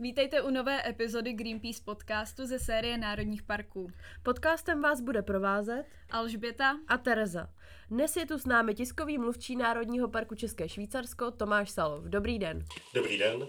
[0.00, 3.90] Vítejte u nové epizody Greenpeace podcastu ze série Národních parků.
[4.22, 7.50] Podcastem vás bude provázet Alžběta a Tereza.
[7.90, 12.04] Dnes je tu s námi tiskový mluvčí Národního parku České Švýcarsko Tomáš Salov.
[12.04, 12.64] Dobrý den.
[12.94, 13.46] Dobrý den.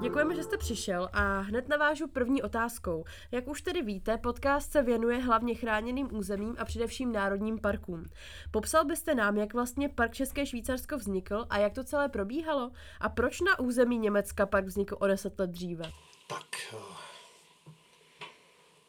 [0.00, 3.04] Děkujeme, že jste přišel a hned navážu první otázkou.
[3.30, 8.04] Jak už tedy víte, podcast se věnuje hlavně chráněným územím a především národním parkům.
[8.50, 12.70] Popsal byste nám, jak vlastně park České Švýcarsko vznikl a jak to celé probíhalo?
[13.00, 15.84] A proč na území Německa park vznikl o deset let dříve?
[16.28, 16.76] Tak, eh,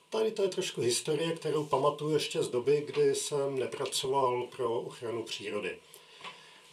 [0.09, 5.23] tady to je trošku historie, kterou pamatuju ještě z doby, kdy jsem nepracoval pro ochranu
[5.23, 5.77] přírody.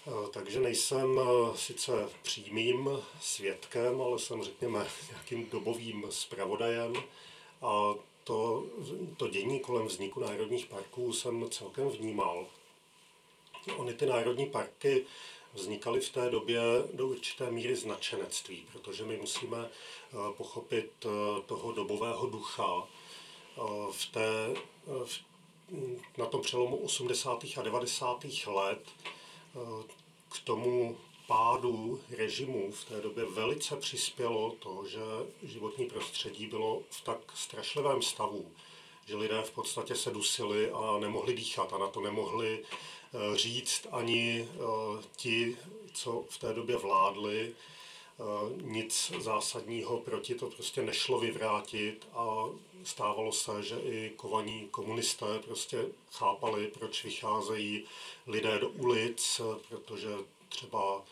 [0.07, 6.93] Eh, takže nejsem eh, sice přímým svědkem, ale jsem, řekněme, nějakým dobovým zpravodajem.
[7.63, 8.65] A to,
[9.17, 12.47] to dění kolem vzniku národních parků jsem celkem vnímal.
[13.77, 15.05] Ony ty národní parky
[15.55, 16.61] vznikaly v té době
[16.93, 21.07] do určité míry značenectví, protože my musíme eh, pochopit
[21.47, 22.89] toho dobového ducha
[23.91, 24.55] v té,
[25.05, 25.21] v,
[26.19, 27.45] na tom přelomu 80.
[27.57, 28.25] a 90.
[28.47, 28.81] let
[30.37, 35.01] k tomu pádu režimu v té době velice přispělo to, že
[35.43, 38.53] životní prostředí bylo v tak strašlivém stavu,
[39.07, 43.87] že lidé v podstatě se dusili a nemohli dýchat a na to nemohli eh, říct
[43.93, 45.57] ani eh, ti,
[45.93, 47.55] co v té době vládli,
[48.63, 52.45] nic zásadního proti to prostě nešlo vyvrátit a
[52.85, 57.85] stávalo se, že i kovaní komunisté prostě chápali, proč vycházejí
[58.27, 60.09] lidé do ulic, protože
[60.49, 61.03] třeba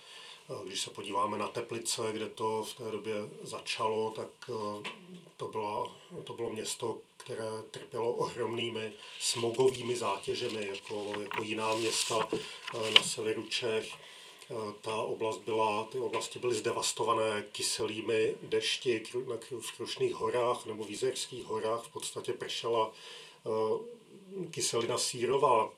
[0.51, 4.91] eh, když se podíváme na Teplice, kde to v té době začalo, tak eh,
[5.37, 5.93] to, bylo
[6.25, 13.43] to bylo město, které trpělo ohromnými smogovými zátěžemi, jako, jako jiná města eh, na severu
[13.43, 14.14] Čech.
[14.81, 19.03] Ta oblast byla, ty oblasti byly zdevastované kyselými dešti
[19.61, 21.85] v Krušných horách nebo v Jizerských horách.
[21.85, 22.93] V podstatě pršela
[24.51, 25.71] kyselina sírová,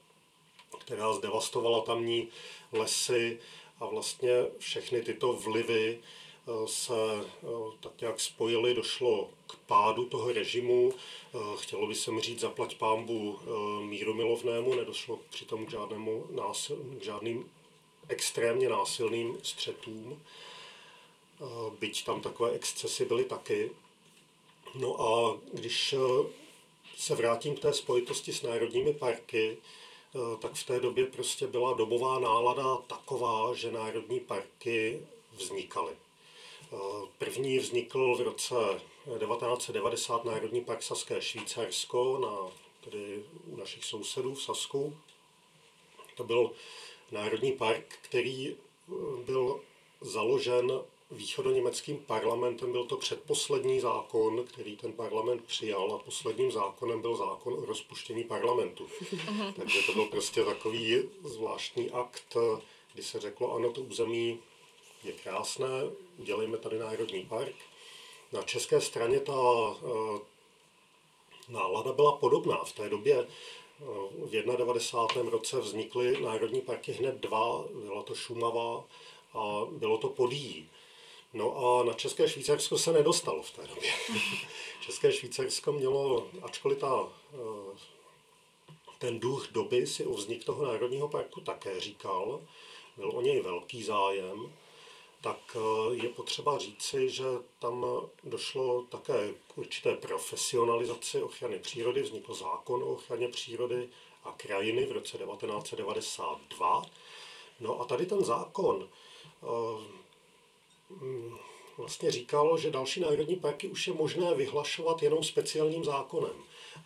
[0.79, 2.29] která zdevastovala tamní
[2.73, 3.39] lesy
[3.81, 7.47] a vlastně všechny tyto vlivy eh, se eh,
[7.81, 10.93] tak nějak spojily, došlo k pádu toho režimu.
[10.93, 13.39] Eh, chtělo by se mi říct zaplať pámbu
[13.81, 17.51] míromilovnému, nedošlo přitom k, žádnému násil, k žádným
[18.09, 20.23] extrémně násilným střetům,
[21.79, 23.71] byť tam takové excesy byly taky.
[24.75, 25.95] No a když
[26.97, 29.57] se vrátím k té spojitosti s národními parky,
[30.17, 35.93] Eh, tak v té době prostě byla dobová nálada taková, že národní parky vznikaly.
[35.93, 36.77] Eh,
[37.19, 38.55] první vznikl v roce
[39.19, 42.53] 1990 Národní park Saské Švýcarsko, na,
[42.91, 44.97] tedy u našich sousedů v Sasku.
[46.15, 46.51] To byl
[47.13, 48.93] národní park, který eh,
[49.25, 49.61] byl
[50.01, 50.81] založen
[51.11, 52.73] východoněmeckým parlamentem.
[52.73, 58.25] Byl to předposlední zákon, který ten parlament přijal a posledním zákonem byl zákon o rozpuštění
[58.25, 58.87] parlamentu.
[59.57, 62.37] Takže to byl prostě takový zvláštní akt,
[62.95, 64.39] kdy se řeklo, ano, to území
[65.05, 65.69] je krásné,
[66.19, 67.55] udělejme tady národní park.
[68.33, 70.19] Na české straně ta uh,
[71.49, 72.65] nálada byla podobná.
[72.65, 73.27] V té době
[73.81, 75.31] v 91.
[75.31, 78.85] roce vznikly národní parky hned dva, byla to Šumava
[79.35, 80.69] a bylo to Podíjí.
[81.35, 83.91] No a na České Švýcarsko se nedostalo v té době.
[84.81, 87.79] České Švýcarsko mělo, ačkoliv ta, eh,
[88.99, 92.41] ten duch doby si o vznik toho národního parku také říkal,
[92.97, 94.53] byl o něj velký zájem,
[95.27, 97.25] tak eh, je potřeba říci, že
[97.59, 97.87] tam
[98.25, 103.89] došlo také k určité profesionalizaci ochrany přírody, vznikl zákon o ochraně přírody
[104.25, 106.83] a krajiny v roce 1992.
[107.61, 108.89] No a tady ten zákon
[109.43, 110.07] eh,
[110.91, 111.37] Mm,
[111.77, 116.37] vlastně říkal, že další národní parky už je možné vyhlašovat jenom speciálním zákonem.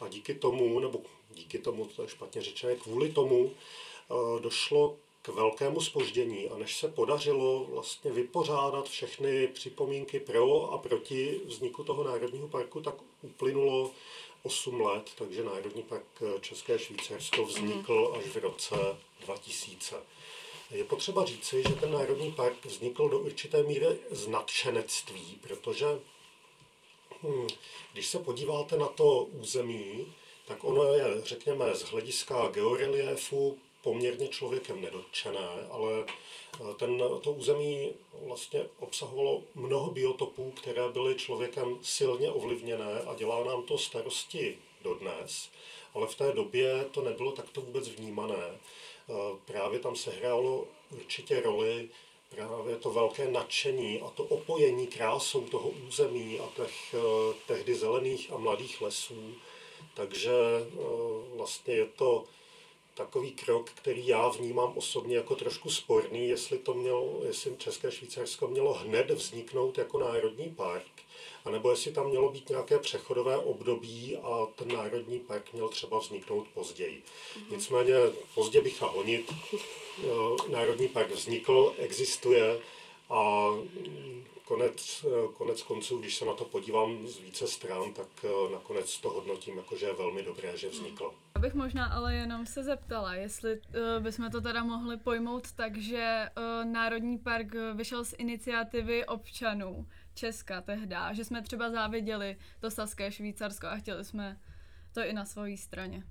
[0.01, 5.29] A díky tomu, nebo díky tomu, to je špatně řečené, kvůli tomu eh, došlo k
[5.29, 12.05] velkému spoždění a než se podařilo vlastně vypořádat všechny připomínky pro a proti vzniku toho
[12.05, 13.91] národního parku, tak uplynulo
[14.43, 16.05] 8 let, takže Národní park
[16.41, 18.77] České Švýcarsko vznikl až v roce
[19.21, 19.97] 2000.
[20.71, 25.87] Je potřeba říci, že ten národní park vznikl do určité míry z nadšenectví, protože
[27.23, 27.47] hm,
[27.93, 30.15] když se podíváte na to území,
[30.47, 36.05] tak ono je, řekněme, z hlediska georeliefu poměrně člověkem nedotčené, ale
[36.55, 37.93] eh, ten, to území
[38.27, 45.51] vlastně obsahovalo mnoho biotopů, které byly člověkem silně ovlivněné a dělá nám to starosti dodnes.
[45.95, 48.37] Ale v té době to nebylo takto vůbec vnímané.
[48.39, 49.13] Eh,
[49.45, 51.89] právě tam se hrálo určitě roli
[52.29, 56.95] právě to velké nadšení a to opojení krásou toho území a těch
[57.47, 59.35] tehdy zelených a mladých lesů.
[59.95, 60.33] Takže
[61.35, 62.25] vlastně je to
[62.95, 68.49] takový krok, který já vnímám osobně jako trošku sporný, jestli to mělo, jestli České Švýcarsko
[68.49, 70.93] mělo hned vzniknout jako národní park,
[71.45, 76.49] anebo jestli tam mělo být nějaké přechodové období a ten národní park měl třeba vzniknout
[76.55, 77.03] později.
[77.03, 77.53] Mm-hmm.
[77.53, 77.95] Nicméně
[78.35, 80.07] pozdě bych honit, eh,
[80.49, 82.61] národní park vznikl, existuje
[83.11, 83.51] a
[84.51, 89.11] konec, konec konců, když se na to podívám z více stran, tak eh, nakonec to
[89.11, 91.15] hodnotím jako, že je velmi dobré, že vzniklo.
[91.37, 95.77] Já bych možná ale jenom se zeptala, jestli uh, bychom to teda mohli pojmout tak,
[95.77, 96.29] že
[96.65, 103.67] Národní park vyšel z iniciativy občanů Česka tehda, že jsme třeba záviděli to Saské Švýcarsko
[103.67, 104.41] a chtěli jsme
[104.93, 106.05] to i na svojí straně.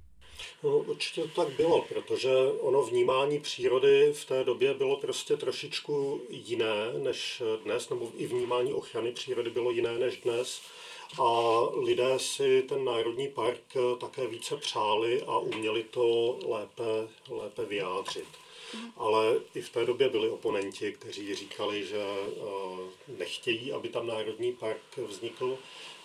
[0.63, 6.21] No, určitě to tak bylo, protože ono vnímání přírody v té době bylo prostě trošičku
[6.29, 10.61] jiné než dnes, nebo i vnímání ochrany přírody bylo jiné než dnes.
[11.21, 18.27] A lidé si ten národní park také více přáli a uměli to lépe, lépe vyjádřit.
[18.97, 24.53] Ale i v té době byli oponenti, kteří říkali, že eh, nechtějí, aby tam národní
[24.53, 25.57] park vznikl,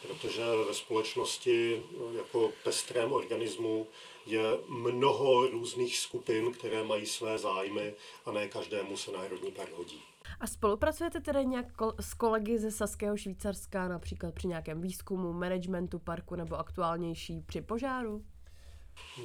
[0.09, 3.87] protože ve společnosti eh, jako pestrém organismu
[4.27, 7.95] je mnoho různých skupin, které mají své zájmy
[8.27, 10.03] a ne každému se národní park hodí.
[10.41, 11.67] A spolupracujete tedy nějak
[12.01, 18.25] s kolegy ze Saského Švýcarska, například při nějakém výzkumu, managementu parku nebo aktuálnější při požáru?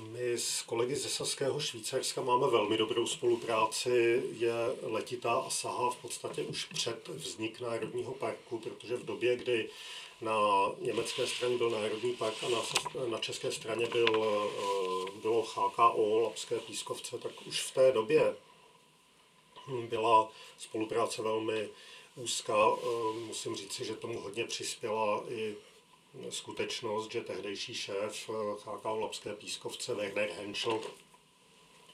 [0.10, 4.24] My s kolegy ze Saského Švýcarska máme velmi dobrou spolupráci.
[4.38, 9.70] Je letitá a sahá v podstatě už před vznik Národního parku, protože v době, kdy
[10.22, 10.36] na
[10.80, 12.62] německé straně byl Národní park a na,
[13.06, 18.36] na české straně byl, eh, bylo HKO, Lapské pískovce, tak už v té době
[19.90, 21.70] byla spolupráce velmi
[22.16, 22.68] úzká.
[22.78, 25.56] Eh, musím říci, že tomu hodně přispěla i
[26.30, 28.30] skutečnost, že tehdejší šéf
[28.66, 30.80] HKO eh, Lapské pískovce Werner Henschel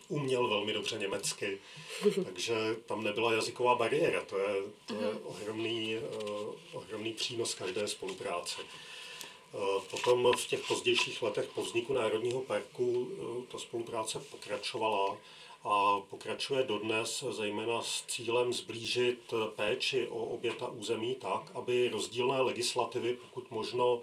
[0.10, 1.58] uměl velmi dobře německy,
[2.26, 2.56] takže
[2.86, 4.22] tam nebyla jazyková bariéra.
[4.22, 4.56] To je,
[4.86, 5.20] to je mhm.
[5.24, 8.62] ohromný, uh, ohromný přínos každé spolupráce.
[8.62, 15.18] Uh, potom v těch pozdějších letech po vzniku Národního parku uh, ta spolupráce pokračovala
[15.64, 23.18] a pokračuje dodnes, zejména s cílem zblížit péči o oběta území tak, aby rozdílné legislativy
[23.22, 24.02] pokud možno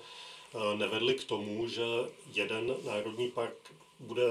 [0.76, 1.82] nevedly k tomu, že
[2.34, 3.54] jeden národní park
[4.00, 4.22] bude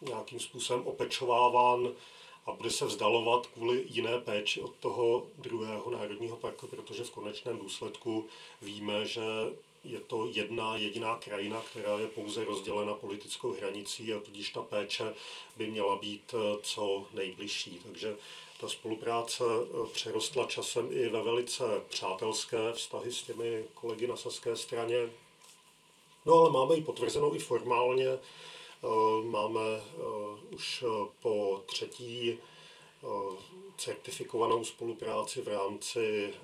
[0.00, 1.88] nějakým způsobem opečováván
[2.46, 7.58] a bude se vzdalovat kvůli jiné péči od toho druhého národního parku, protože v konečném
[7.58, 8.26] důsledku
[8.62, 9.22] víme, že
[9.84, 15.14] je to jedna jediná krajina, která je pouze rozdělena politickou hranicí a tudíž ta péče
[15.56, 17.80] by měla být eh, co nejbližší.
[17.84, 18.16] Takže
[18.60, 24.56] ta spolupráce eh, přerostla časem i ve velice přátelské vztahy s těmi kolegy na saské
[24.56, 25.08] straně.
[26.26, 28.18] No ale máme ji potvrzenou i formálně
[29.24, 32.38] máme eh, už eh, po třetí
[33.76, 36.34] certifikovanou spolupráci v rámci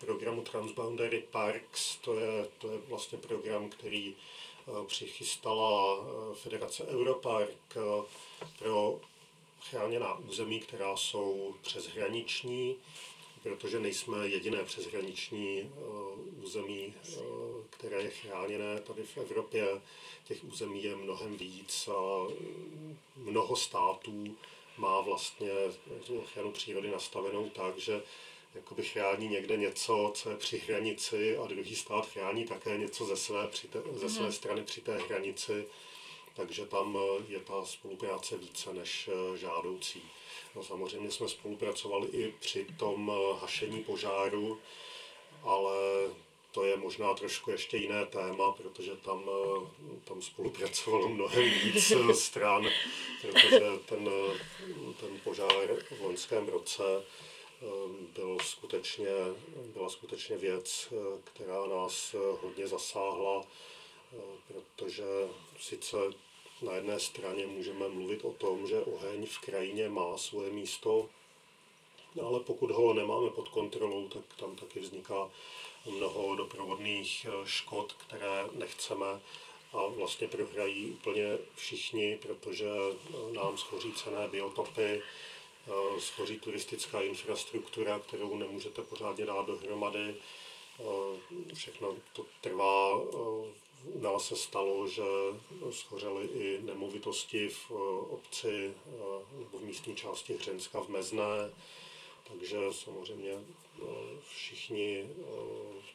[0.00, 1.96] programu Transboundary Parks.
[1.96, 4.16] To je, to je vlastně program, který
[4.86, 6.04] přichystala
[6.34, 7.76] Federace Europark
[8.58, 9.00] pro
[9.70, 12.76] chráněná území, která jsou přeshraniční,
[13.46, 15.72] protože nejsme jediné přeshraniční
[16.42, 16.94] území,
[17.70, 19.80] které je chráněné tady v Evropě
[20.24, 22.26] těch území je mnohem víc a
[23.16, 24.36] mnoho států
[24.76, 25.50] má vlastně
[26.06, 28.02] tu ochranu přírody nastavenou tak, že
[28.54, 33.16] jakoby chrání někde něco, co je při hranici a druhý stát chrání také něco ze
[33.16, 34.32] své, při te, ze své mhm.
[34.32, 35.66] strany při té hranici,
[36.34, 36.98] takže tam
[37.28, 40.02] je ta spolupráce více než eh, žádoucí.
[40.56, 44.60] No, samozřejmě jsme spolupracovali i při tom eh, hašení požáru,
[45.42, 45.76] ale
[46.52, 52.14] to je možná trošku ještě jiné téma, protože tam, eh, tam spolupracovalo mnohem víc eh,
[52.14, 52.66] stran,
[53.22, 54.10] protože ten,
[55.00, 56.82] ten požár v loňském roce
[58.14, 59.08] byl skutečně,
[59.74, 60.92] byla skutečně věc,
[61.24, 63.42] která nás hodně zasáhla,
[64.48, 65.04] protože
[65.60, 65.96] sice
[66.62, 71.08] na jedné straně můžeme mluvit o tom, že oheň v krajině má svoje místo,
[72.22, 75.30] ale pokud ho nemáme pod kontrolou, tak tam taky vzniká
[75.86, 79.06] mnoho doprovodných eh, škod, které nechceme
[79.72, 87.98] a vlastně prohrají úplně všichni, protože eh, nám schoří cené biotopy, eh, schoří turistická infrastruktura,
[87.98, 90.14] kterou nemůžete pořádně dát dohromady.
[91.54, 93.00] Všechno to trvá.
[93.84, 95.02] U nás se stalo, že
[95.70, 97.70] schořely i nemovitosti v
[98.10, 98.74] obci
[99.38, 101.52] nebo v místní části Hřenska v Mezné.
[102.28, 103.32] Takže samozřejmě
[104.28, 105.10] všichni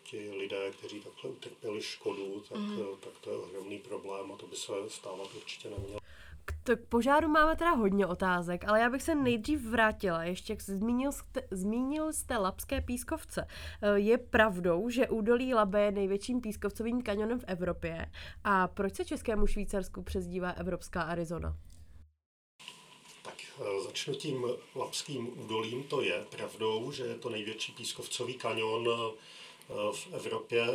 [0.03, 2.79] ti lidé, kteří takhle utrpěli škodu, tak, mm.
[3.00, 6.00] tak to je ohromný problém a to by se stávat určitě nemělo.
[6.45, 10.62] K, k požáru máme teda hodně otázek, ale já bych se nejdřív vrátila, ještě jak
[10.62, 13.48] zmínil jste, zmínil jste Labské pískovce.
[13.81, 18.12] Eh, je pravdou, že údolí Labe je největším pískovcovým kanionem v Evropě
[18.43, 21.57] a proč se Českému Švýcarsku přezdívá Evropská Arizona?
[23.24, 24.45] Tak eh, začnu tím
[24.75, 30.65] Labským údolím, to je pravdou, že je to největší pískovcový kanion eh, v Evropě,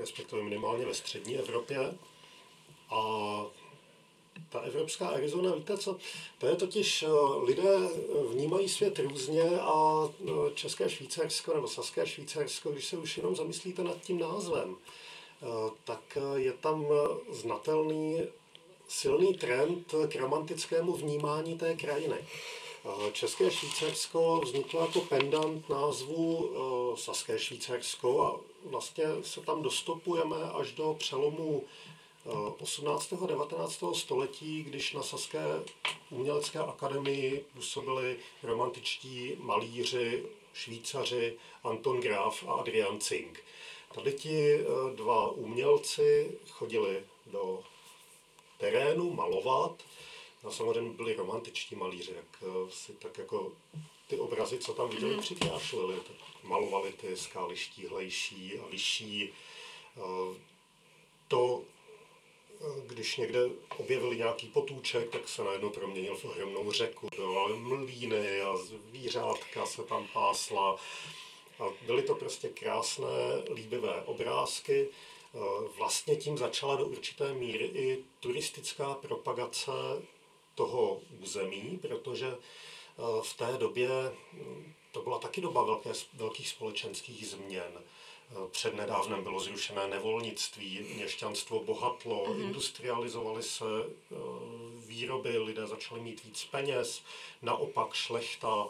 [0.00, 1.94] respektive minimálně ve střední Evropě.
[2.90, 3.00] A
[4.54, 5.96] ta evropská Arizona, víte co,
[6.38, 7.08] to je totiž, eh,
[7.44, 7.78] lidé
[8.30, 13.84] vnímají svět různě a eh, České Švýcarsko nebo Saské Švýcarsko, když se už jenom zamyslíte
[13.84, 15.46] nad tím názvem, eh,
[15.84, 16.86] tak je tam
[17.30, 18.22] znatelný
[18.88, 22.16] silný trend k romantickému vnímání té krajiny.
[23.12, 26.50] České Švýcarsko vzniklo jako pendant názvu
[26.96, 31.64] Saské Švýcarsko a vlastně se tam dostupujeme až do přelomu
[32.24, 33.12] 18.
[33.22, 33.84] a 19.
[33.94, 35.44] století, když na Saské
[36.10, 43.44] umělecké akademii působili romantičtí malíři, švýcaři Anton Graf a Adrian Zink.
[43.94, 44.64] Tady ti eh,
[44.96, 47.62] dva umělci chodili do
[48.58, 49.82] terénu malovat.
[50.44, 53.52] A samozřejmě byli romantičtí malíři, jak eh, si tak jako
[54.08, 55.22] ty obrazy, co tam viděli, mhm.
[55.22, 55.96] přikrášlili.
[56.42, 59.32] Malovali ty skály štíhlejší a vyšší.
[59.96, 60.40] Eh,
[61.28, 61.62] to
[62.86, 63.40] když někde
[63.76, 67.08] objevili nějaký potůček, tak se najednou proměnil v ohromnou řeku.
[67.16, 70.76] Byly mlíny a zvířátka se tam pásla.
[71.58, 73.08] A byly to prostě krásné,
[73.54, 74.88] líbivé obrázky.
[75.76, 79.72] Vlastně tím začala do určité míry i turistická propagace
[80.54, 82.36] toho území, protože
[83.22, 83.88] v té době
[84.92, 87.82] to byla taky doba velké, velkých společenských změn
[88.50, 92.40] před nedávnem bylo zrušené nevolnictví, měšťanstvo bohatlo, mm-hmm.
[92.40, 94.14] industrializovaly se eh,
[94.86, 97.02] výroby, lidé začali mít víc peněz,
[97.42, 98.68] naopak šlechta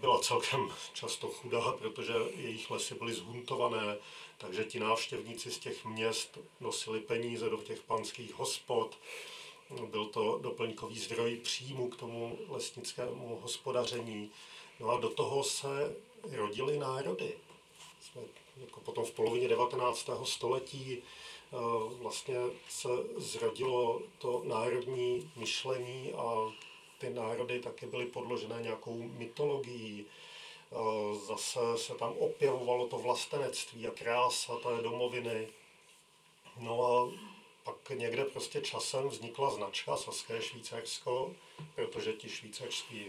[0.00, 3.96] byla celkem často chudá, protože jejich lesy byly zhuntované,
[4.38, 8.98] takže ti návštěvníci z těch měst nosili peníze do těch panských hospod.
[9.86, 14.30] Byl to doplňkový zdroj příjmu k tomu lesnickému hospodaření.
[14.80, 15.96] No a do toho se
[16.32, 17.38] rodily národy.
[18.00, 18.22] Jsme
[18.56, 20.10] jako potom v polovině 19.
[20.24, 21.56] století eh,
[21.88, 22.36] vlastně
[22.68, 26.52] se zrodilo to národní myšlení a
[26.98, 30.06] ty národy taky byly podložené nějakou mytologií.
[30.72, 35.48] Eh, zase se tam opěvovalo to vlastenectví a krása té domoviny.
[36.58, 37.10] No a
[37.64, 41.34] pak někde prostě časem vznikla značka Saské Švýcarsko,
[41.74, 43.06] protože ti švýcarský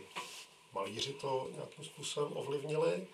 [0.73, 3.07] malíři to nějakým způsobem ovlivnili.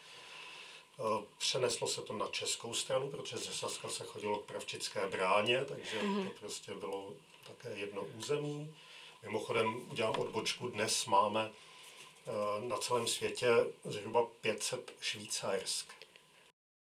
[0.99, 5.65] Eh, přeneslo se to na českou stranu, protože ze Saska se chodilo k Pravčické bráně,
[5.65, 6.27] takže mm-hmm.
[6.27, 7.13] to prostě bylo
[7.47, 8.75] také jedno území.
[9.23, 12.31] Mimochodem udělám odbočku, dnes máme eh,
[12.67, 13.47] na celém světě
[13.83, 15.93] zhruba 500 Švýcarsk.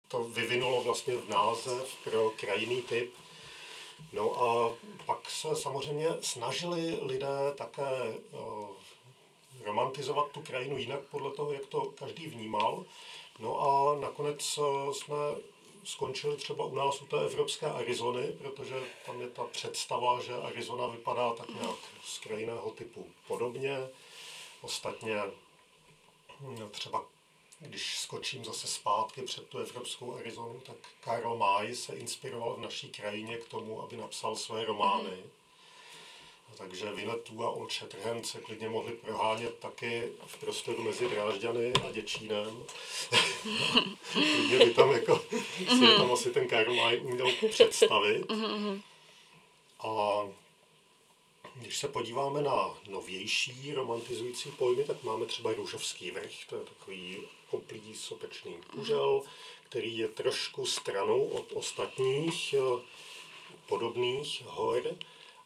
[0.08, 3.14] To vyvinulo vlastně v název pro krajinný typ.
[4.14, 8.84] No a pak se samozřejmě snažili lidé také eh,
[9.64, 12.86] romantizovat tu krajinu jinak podle toho, jak to každý vnímal.
[13.40, 15.16] No a nakonec eh, jsme
[15.84, 20.88] skončili třeba u nás u té evropské Arizony, protože tam je ta představa, že Arizona
[20.88, 23.90] vypadá tak nějak z krajinného typu podobně.
[24.62, 25.22] Ostatně
[26.40, 27.06] hm, třeba
[27.60, 32.90] když skočím zase zpátky před tu evropskou Arizonu, tak Karl May se inspiroval v naší
[32.90, 35.10] krajině k tomu, aby napsal své romány.
[35.10, 35.43] Mm-hmm
[36.58, 41.92] takže Vinetů a Old Shatterhand se klidně mohli prohánět taky v prostoru mezi Drážďany a
[41.92, 42.64] Děčínem.
[44.12, 45.22] klidně by tam jako,
[45.58, 48.26] si tam asi ten Karl May uměl představit.
[49.80, 50.24] A
[51.56, 57.18] když se podíváme na novější romantizující pojmy, tak máme třeba Růžovský vrch, to je takový
[57.52, 59.22] oblídý sopečný kužel,
[59.64, 62.82] který je trošku stranou od ostatních eh,
[63.68, 64.96] podobných hor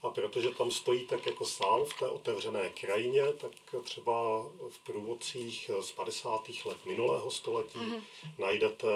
[0.07, 3.51] a protože tam stojí tak jako sám v té otevřené krajině, tak
[3.83, 6.41] třeba v průvodcích z 50.
[6.65, 8.01] let minulého století mm-hmm.
[8.37, 8.87] najdete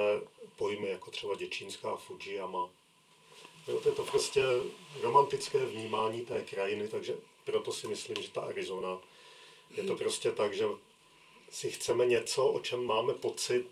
[0.56, 2.70] pojmy jako třeba děčínská Fujiyama.
[3.68, 4.44] Jo, je to prostě
[5.02, 7.16] romantické vnímání té krajiny, takže
[7.46, 8.98] proto si myslím, že ta Arizona
[9.78, 10.66] je to prostě tak, že
[11.50, 13.68] si chceme něco, o čem máme pocit,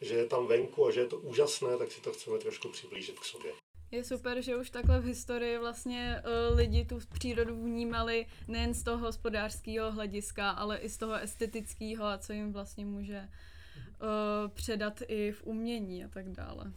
[0.00, 3.20] že je tam venku a že je to úžasné, tak si to chceme trošku přiblížit
[3.20, 3.52] k sobě.
[3.92, 8.82] Je super, že už takhle v historii vlastně uh, lidi tu přírodu vnímali nejen z
[8.82, 15.02] toho hospodářského hlediska, ale i z toho estetického a co jim vlastně může uh, předat
[15.08, 16.72] i v umění a tak dále.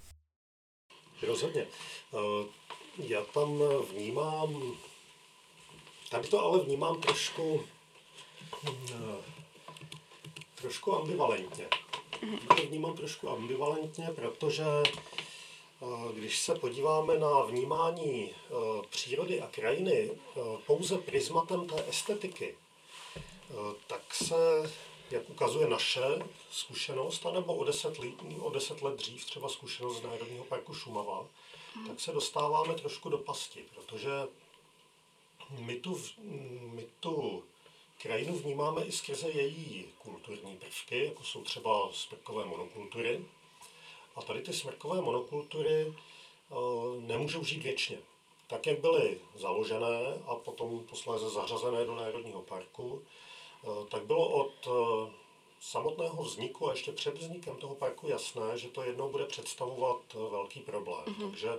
[1.27, 1.67] Rozhodně.
[2.11, 2.45] Uh,
[2.97, 4.73] já tam vnímám,
[6.11, 7.63] tady to ale vnímám trošku,
[10.61, 11.67] trošku ambivalentně.
[12.47, 14.63] To vnímám trošku ambivalentně, protože
[16.13, 18.33] když se podíváme na vnímání e,
[18.89, 20.17] přírody a krajiny e,
[20.65, 22.55] pouze prismatem té estetiky,
[23.87, 24.71] tak se,
[25.11, 26.01] jak ukazuje naše
[26.51, 31.27] zkušenost, anebo o deset, let, o deset let dřív třeba zkušenost z Národního parku Šumava,
[31.87, 34.11] tak se dostáváme trošku do pasti, protože
[35.49, 36.01] my tu,
[36.61, 37.43] my tu
[38.01, 43.25] krajinu vnímáme i skrze její kulturní prvky, jako jsou třeba smrkové monokultury,
[44.15, 46.55] a tady ty smrkové monokultury eh,
[46.99, 47.97] nemůžou žít věčně.
[48.47, 53.01] Tak, jak byly založené a potom posléze zařazené do Národního parku,
[53.63, 55.11] eh, tak bylo od eh,
[55.61, 60.59] samotného vzniku a ještě před vznikem toho parku jasné, že to jednou bude představovat velký
[60.59, 61.05] problém.
[61.05, 61.29] Mm-hmm.
[61.29, 61.49] Takže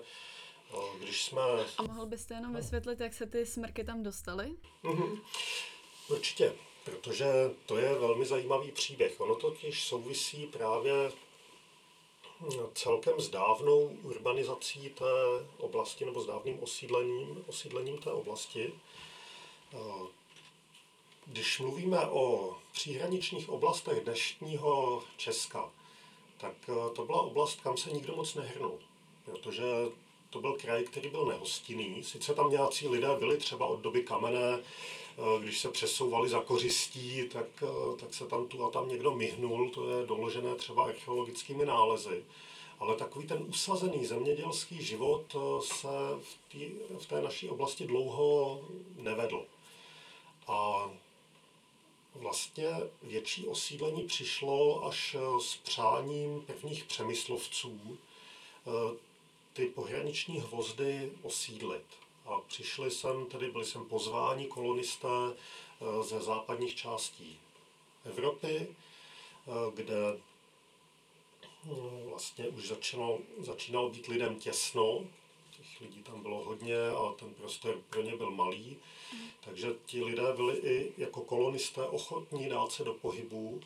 [0.98, 1.42] když jsme...
[1.78, 4.54] A mohl byste jenom vysvětlit, jak se ty smrky tam dostaly?
[4.84, 5.20] Mm-hmm.
[6.08, 7.26] Určitě, protože
[7.66, 9.20] to je velmi zajímavý příběh.
[9.20, 11.12] Ono totiž souvisí právě
[12.74, 15.04] celkem s dávnou urbanizací té
[15.58, 18.72] oblasti nebo s dávným osídlením, osídlením té oblasti.
[21.26, 25.70] Když mluvíme o příhraničních oblastech dnešního Česka,
[26.36, 26.54] tak
[26.94, 28.78] to byla oblast, kam se nikdo moc nehrnul,
[29.24, 29.62] protože
[30.30, 32.04] to byl kraj, který byl nehostinný.
[32.04, 35.03] Sice tam nějací lidé byli třeba od doby kamené, Eh,
[35.40, 39.70] když se přesouvali za kořistí, tak, eh, tak se tam tu a tam někdo myhnul,
[39.70, 42.24] to je doložené třeba archeologickými nálezy.
[42.78, 45.88] Ale takový ten usazený zemědělský život eh, se
[46.22, 48.60] v, tý, v té naší oblasti dlouho
[48.96, 49.44] nevedl.
[50.46, 50.90] A
[52.14, 52.68] vlastně
[53.02, 57.98] větší osídlení přišlo až s přáním prvních přemyslovců
[59.52, 61.84] ty pohraniční hvozdy osídlit.
[62.24, 67.38] A přišli sem, tedy byli sem pozváni kolonisté eh, ze západních částí
[68.04, 70.20] Evropy, eh, kde
[71.64, 75.04] hm, vlastně už začalo, začínalo být lidem těsno,
[75.56, 78.76] těch lidí tam bylo hodně a ten prostor pro ně byl malý,
[79.40, 83.60] takže ti lidé byli i jako kolonisté ochotní dát se do pohybu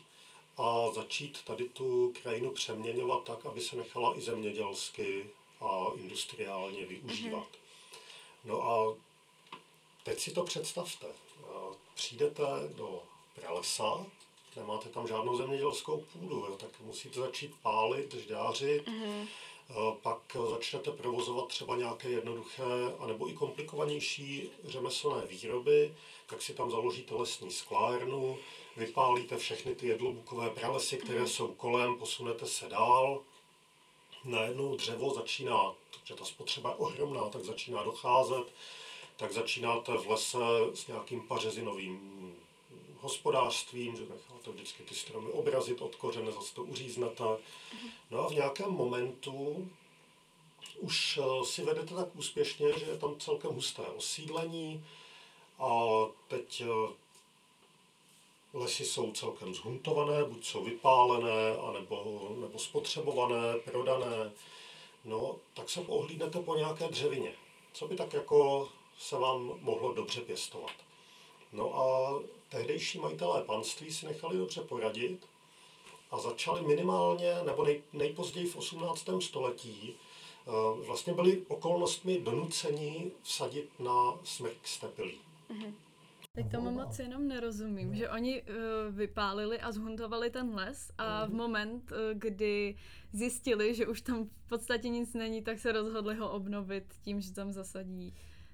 [0.57, 5.29] a začít tady tu krajinu přeměňovat tak, aby se nechala i zemědělsky
[5.61, 7.47] a industriálně využívat.
[8.43, 8.95] No a
[10.03, 11.07] teď si to představte.
[11.95, 12.43] Přijdete
[12.75, 13.03] do
[13.35, 14.05] pralesa,
[14.55, 19.27] nemáte tam žádnou zemědělskou půdu, jo, tak musíte začít pálit, žďářit, mm-hmm.
[20.01, 25.95] pak začnete provozovat třeba nějaké jednoduché anebo i komplikovanější řemeslné výroby,
[26.27, 28.37] tak si tam založíte lesní sklárnu,
[28.77, 31.27] vypálíte všechny ty jedlobukové pralesy, které mm-hmm.
[31.27, 33.21] jsou kolem, posunete se dál,
[34.23, 38.43] najednou dřevo začíná, že ta spotřeba je ohromná, tak začíná docházet,
[39.17, 40.37] tak začínáte v lese
[40.73, 42.35] s nějakým pařezinovým
[43.01, 47.23] hospodářstvím, že necháte vždycky ty stromy obrazit od kořene, zase to uříznete.
[48.11, 49.69] No a v nějakém momentu
[50.79, 54.85] už eh, si vedete tak úspěšně, že je tam celkem husté osídlení
[55.59, 55.69] a
[56.27, 56.93] teď eh,
[58.53, 64.31] Lesy jsou celkem zhuntované, buď jsou vypálené, anebo, nebo spotřebované, prodané.
[65.05, 67.31] No, tak se ohlídnete po nějaké dřevině.
[67.73, 70.71] Co by tak jako se vám mohlo dobře pěstovat.
[71.53, 75.27] No a tehdejší majitelé panství si nechali dobře poradit
[76.11, 79.21] a začali minimálně, nebo nej, nejpozději v 18.
[79.21, 79.95] století,
[80.47, 85.17] eh, vlastně byli okolnostmi donuceni vsadit na smrk stepilí.
[85.51, 85.73] Mm-hmm.
[86.43, 88.47] Teď tomu moc jenom nerozumím, že oni uh,
[88.95, 91.37] vypálili a zhuntovali ten les a v mhm.
[91.37, 92.75] moment, uh, kdy
[93.13, 97.33] zjistili, že už tam v podstatě nic není, tak se rozhodli ho obnovit tím, že
[97.33, 98.13] tam zasadí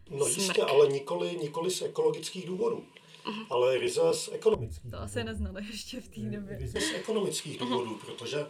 [0.09, 0.37] No smrk.
[0.37, 2.83] jistě, ale nikoli, nikoli z ekologických důvodů,
[3.25, 3.45] uh-huh.
[3.49, 6.57] ale ryze z ekonomických To asi neznali ještě v té době.
[6.57, 7.69] Ryze z ekonomických uh-huh.
[7.69, 8.45] důvodů, protože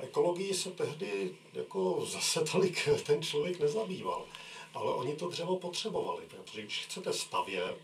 [0.00, 4.24] ekologii se tehdy jako zase tolik ten člověk nezabýval.
[4.74, 7.76] Ale oni to dřevo potřebovali, protože když chcete stavět,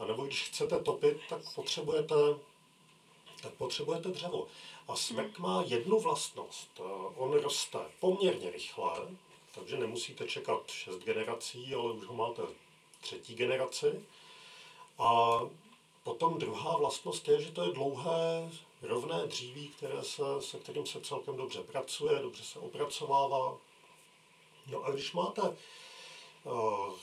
[0.00, 2.14] a nebo když chcete topit, tak potřebujete,
[3.42, 4.46] tak potřebujete dřevo.
[4.88, 6.80] A smrk má jednu vlastnost.
[7.16, 8.92] On roste poměrně rychle,
[9.54, 12.42] takže nemusíte čekat šest generací, ale už ho máte
[13.00, 14.04] třetí generaci.
[14.98, 15.40] A
[16.04, 18.50] potom druhá vlastnost je, že to je dlouhé
[18.82, 23.56] rovné dříví, které se, se kterým se celkem dobře pracuje, dobře se opracovává.
[24.66, 26.94] No a když máte uh,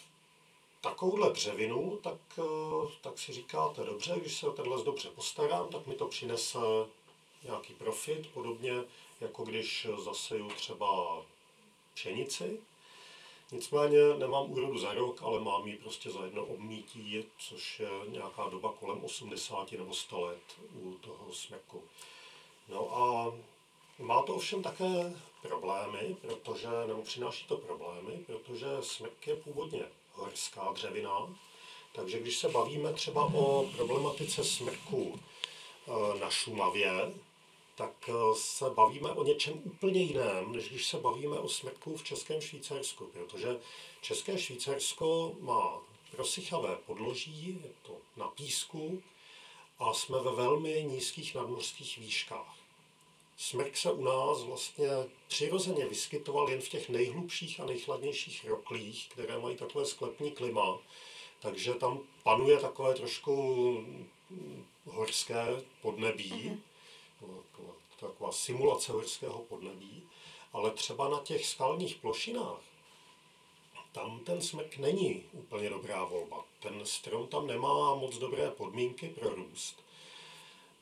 [0.89, 5.87] takovouhle dřevinu, tak, uh, tak si říkáte, dobře, když se o tenhle dobře postarám, tak
[5.87, 6.59] mi to přinese
[7.43, 8.83] nějaký profit, podobně
[9.21, 11.21] jako když zaseju třeba
[11.93, 12.59] pšenici.
[13.51, 18.49] Nicméně nemám úrodu za rok, ale mám ji prostě za jedno obmítí, což je nějaká
[18.49, 20.41] doba kolem 80 nebo 100 let
[20.73, 21.83] u toho smeku.
[22.67, 23.33] No a
[23.99, 29.85] má to ovšem také problémy, protože, nebo přináší to problémy, protože smek je původně
[30.17, 31.35] horská dřevina,
[31.93, 35.19] takže když se bavíme třeba o problematice smrku
[35.87, 37.13] eh, na Šumavě,
[37.75, 42.03] tak eh, se bavíme o něčem úplně jiném, než když se bavíme o smrku v
[42.03, 43.59] Českém Švýcarsku, protože
[44.01, 45.79] České Švýcarsko má
[46.11, 49.03] prosychavé podloží, je to na písku
[49.79, 52.66] a jsme ve velmi nízkých nadmořských výškách.
[53.37, 54.89] Smrk se u nás vlastně
[55.27, 60.79] přirozeně vyskytoval jen v těch nejhlubších a nejchladnějších roklích, které mají takové sklepní klima,
[61.39, 63.85] takže tam panuje takové trošku
[64.85, 65.45] horské
[65.81, 66.31] podnebí.
[66.31, 66.57] Mm-hmm
[67.99, 70.03] taková simulace horského podnebí,
[70.53, 72.61] ale třeba na těch skalních plošinách,
[73.91, 76.45] tam ten smek není úplně dobrá volba.
[76.59, 79.83] Ten strom tam nemá moc dobré podmínky pro růst.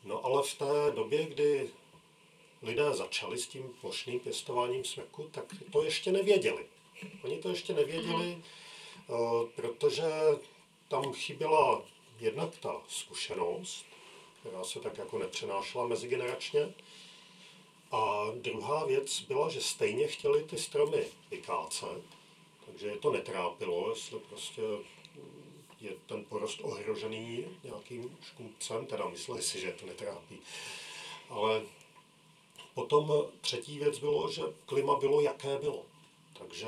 [0.03, 1.69] No ale v té době, kdy
[2.65, 6.65] lidé začali s tím plošným pěstováním smeku, tak to ještě nevěděli.
[7.23, 8.37] Oni to ještě nevěděli,
[9.07, 9.49] mm-hmm.
[9.55, 10.03] protože
[10.87, 11.81] tam chyběla
[12.19, 13.85] jednak ta zkušenost,
[14.39, 16.73] která se tak jako nepřenášela mezigeneračně.
[17.91, 22.03] A druhá věc byla, že stejně chtěli ty stromy vykácet,
[22.65, 24.61] takže je to netrápilo, jestli prostě
[25.81, 30.39] je ten porost ohrožený nějakým škůdcem, teda mysleli si, že to netrápí.
[31.29, 31.61] Ale
[32.75, 35.85] potom třetí věc bylo, že klima bylo, jaké bylo.
[36.33, 36.67] Takže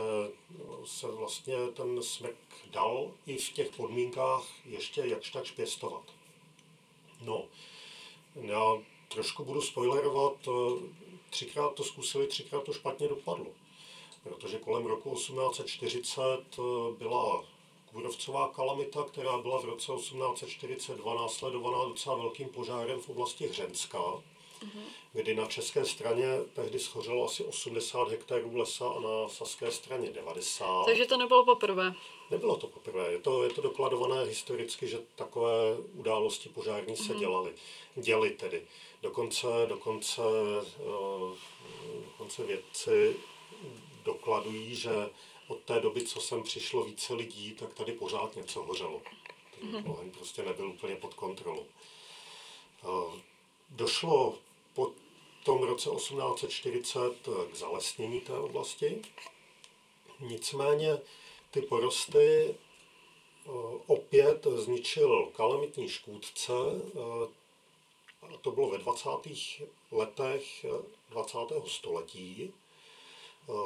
[0.86, 2.36] se vlastně ten smek
[2.72, 6.04] dal i v těch podmínkách ještě jakž tak pěstovat.
[7.22, 7.46] No,
[8.36, 10.48] já trošku budu spoilerovat,
[11.30, 13.48] třikrát to zkusili, třikrát to špatně dopadlo.
[14.24, 16.62] Protože kolem roku 1840 eh,
[16.98, 17.44] byla
[17.92, 24.00] kůrovcová kalamita, která byla v roce 1842 následovaná docela velkým požárem v oblasti Hřenska,
[24.62, 24.84] uh-huh.
[25.14, 30.86] kdy na české straně tehdy schořelo asi 80 hektarů lesa a na saské straně 90.
[30.86, 31.94] Takže to nebylo poprvé.
[32.32, 33.12] Nebylo to poprvé.
[33.12, 37.20] Je to, je to dokladované historicky, že takové události požární se uh-huh.
[37.20, 37.54] dělaly.
[37.96, 38.62] Děly tedy.
[39.02, 40.22] Dokonce, dokonce,
[40.80, 41.36] uh,
[42.06, 43.16] dokonce vědci
[44.06, 45.10] dokladují, že
[45.48, 49.02] od té doby, co sem přišlo více lidí, tak tady pořád něco hořelo.
[49.60, 49.92] Ten mm-hmm.
[49.92, 51.66] oheň prostě nebyl úplně pod kontrolou.
[52.84, 53.14] Uh,
[53.70, 54.36] došlo
[54.78, 54.92] po
[55.44, 57.00] tom roce 1840
[57.52, 59.02] k zalesnění té oblasti.
[60.20, 61.02] Nicméně
[61.52, 62.56] ty porosty
[63.88, 66.54] opět zničil kalamitní škůdce,
[68.42, 69.10] to bylo ve 20.
[69.92, 70.66] letech
[71.10, 71.38] 20.
[71.68, 72.54] století.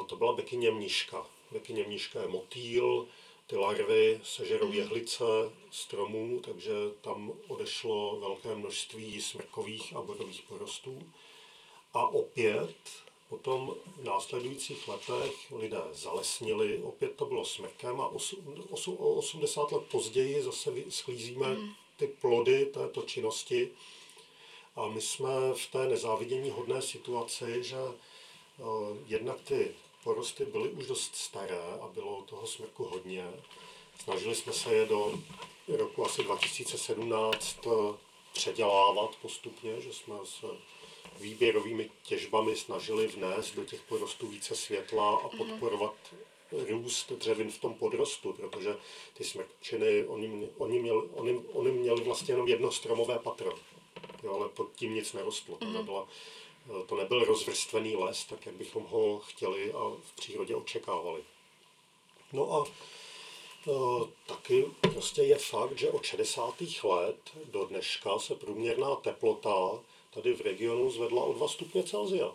[0.07, 1.27] To byla bekyně mniška.
[1.51, 3.07] Bekyně mniška je motýl,
[3.51, 4.77] ty larvy sežerou mhm.
[4.77, 5.23] jehlice
[5.71, 10.99] stromů, takže tam odešlo velké množství smrkových a bodových porostů.
[11.93, 12.75] A opět
[13.29, 18.07] potom v následujících letech lidé zalesnili, opět to bylo smrkem a
[18.87, 21.69] o 80 let později zase schlízíme mhm.
[21.97, 23.71] ty plody této činnosti.
[24.75, 30.87] A my jsme v té nezávidění hodné situaci, že uh, jednak ty porosty byly už
[30.87, 33.31] dost staré a bylo toho smrku hodně.
[34.03, 35.19] Snažili jsme se je do
[35.67, 37.97] roku asi 2017 eh,
[38.33, 40.47] předělávat postupně, že jsme se
[41.19, 45.37] výběrovými těžbami snažili vnést do těch porostů více světla a mhm.
[45.37, 45.95] podporovat
[46.69, 48.77] růst dřevin v tom podrostu, protože
[49.13, 53.53] ty smrčiny, oni, oni, měli, oni, oni měli vlastně jenom jedno stromové patro,
[54.23, 55.57] jo, ale pod tím nic nerostlo.
[55.57, 55.85] To, mhm.
[56.67, 61.23] Nebyla, to nebyl rozvrstvený les, tak jak bychom ho chtěli a v přírodě očekávali.
[62.33, 62.65] No a
[63.65, 66.61] Uh, taky prostě je fakt, že od 60.
[66.83, 67.17] let
[67.51, 69.79] do dneška se průměrná teplota
[70.13, 72.31] tady v regionu zvedla o 2 stupně Celsia.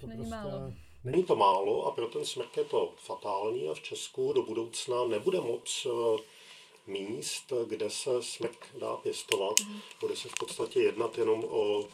[0.00, 0.72] To není prostě, málo.
[1.04, 5.04] Není to málo a pro ten smrk je to fatální a v Česku do budoucna
[5.04, 6.22] nebude moc eh,
[6.86, 9.54] míst, kde se smrk dá pěstovat.
[9.68, 9.80] Mm.
[10.00, 11.84] Bude se v podstatě jednat jenom o,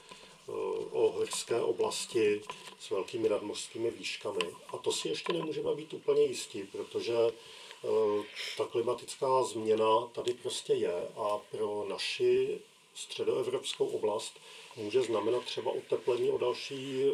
[0.48, 0.52] eh,
[0.90, 2.42] o horské oblasti
[2.80, 4.40] s velkými nadmořskými výškami.
[4.68, 8.24] A to si ještě nemůžeme být úplně jistí, protože eh,
[8.56, 12.60] ta klimatická změna tady prostě je a pro naši
[12.94, 14.40] středoevropskou oblast
[14.76, 17.04] může znamenat třeba oteplení o další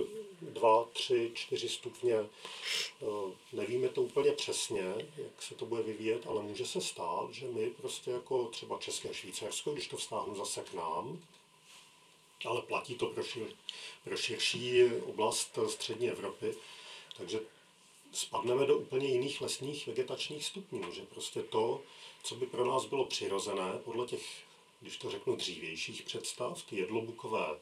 [0.43, 2.15] 2, 3, 4 stupně.
[2.15, 3.07] Eh,
[3.53, 7.71] nevíme to úplně přesně, jak se to bude vyvíjet, ale může se stát, že my
[7.71, 11.23] prostě jako třeba České Švýcarsko, když to vztáhnu zase k nám,
[12.45, 13.47] ale platí to pro, šir,
[14.05, 16.55] pro širší oblast střední Evropy,
[17.17, 17.41] takže
[18.13, 21.83] spadneme do úplně jiných lesních vegetačních stupňů, že prostě to,
[22.23, 24.23] co by pro nás bylo přirozené, podle těch,
[24.81, 27.59] když to řeknu, dřívějších představ, ty jedlobukové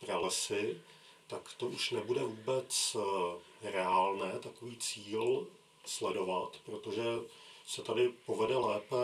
[0.00, 0.80] pralesy,
[1.26, 5.46] tak to už nebude vůbec eh, reálné takový cíl
[5.84, 7.04] sledovat, protože
[7.66, 8.96] se tady povede lépe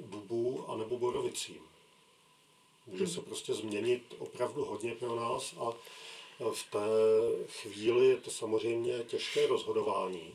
[0.00, 1.60] dubu anebo borovicím.
[2.86, 5.72] Může se prostě změnit opravdu hodně pro nás a
[6.52, 6.78] v té
[7.46, 10.34] chvíli je to samozřejmě těžké rozhodování.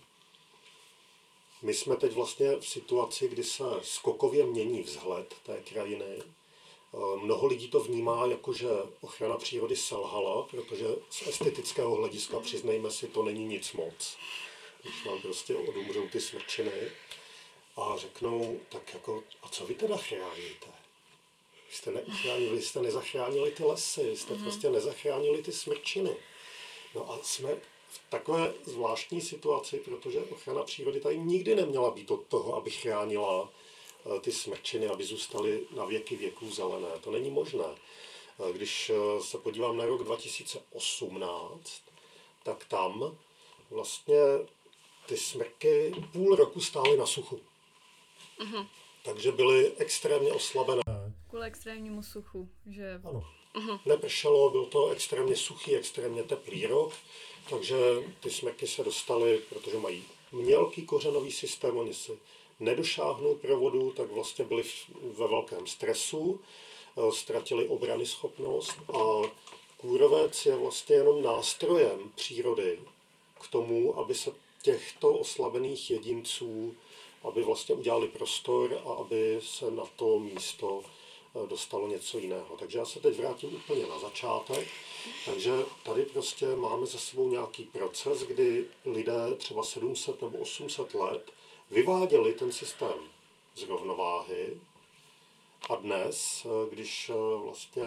[1.62, 6.22] My jsme teď vlastně v situaci, kdy se skokově mění vzhled té krajiny.
[7.22, 8.68] Mnoho lidí to vnímá jako, že
[9.02, 14.18] ochrana přírody selhala, protože z estetického hlediska, přiznejme si, to není nic moc.
[14.82, 16.92] Když nám prostě odumřou ty smrčiny
[17.78, 20.81] a řeknou, tak jako, a co vy teda chráníte?
[21.72, 24.42] Vy jste neuchránili, jste nezachránili ty lesy, jste mm-hmm.
[24.42, 26.16] prostě nezachránili ty smrčiny.
[26.96, 27.56] No a jsme
[27.90, 33.50] v takové zvláštní situaci, protože ochrana přírody tady nikdy neměla být od toho, aby chránila
[34.06, 36.90] eh, ty smrčiny, aby zůstaly na věky věků zelené.
[37.02, 37.66] To není možné.
[37.70, 41.82] Eh, když eh, se podívám na rok 2018,
[42.44, 43.18] tak tam
[43.70, 44.20] vlastně
[45.06, 47.40] ty smrky půl roku stály na suchu.
[48.40, 48.68] Mm-hmm.
[49.04, 51.01] Takže byly extrémně oslabené.
[51.32, 53.02] Kvůli extrémnímu suchu, že...
[53.04, 53.24] Ano.
[53.56, 53.80] Uh-huh.
[53.86, 56.94] Nepršelo, byl to extrémně suchý, extrémně teplý rok,
[57.50, 57.76] takže
[58.20, 62.13] ty smrky se dostaly, protože mají mělký kořenový systém, oni se
[62.60, 64.63] nedošáhnou pro vodu, tak vlastně byli
[65.02, 66.39] ve velkém stresu,
[66.98, 69.22] eh, ztratili obrany schopnost a
[69.78, 72.80] kůrovec je vlastně jenom nástrojem přírody
[73.41, 76.76] k tomu, aby se těchto oslabených jedinců,
[77.24, 80.84] aby vlastně udělali prostor a aby se na to místo
[81.48, 82.58] dostalo něco jiného.
[82.60, 84.67] Takže já se teď vrátím úplně na začátek.
[85.26, 85.52] Takže
[85.84, 91.32] tady prostě máme za sebou nějaký proces, kdy lidé třeba 700 nebo 800 let
[91.72, 93.00] vyváděli ten systém
[93.56, 94.58] z rovnováhy
[95.70, 97.84] a dnes, eh, když eh, vlastně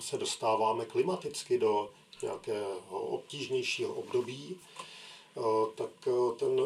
[0.00, 1.90] se dostáváme klimaticky do
[2.22, 4.60] nějakého obtížnějšího období,
[5.74, 5.90] tak
[6.38, 6.60] ten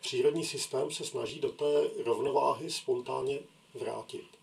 [0.00, 3.38] přírodní systém se snaží do té rovnováhy spontánně
[3.74, 4.39] vrátit.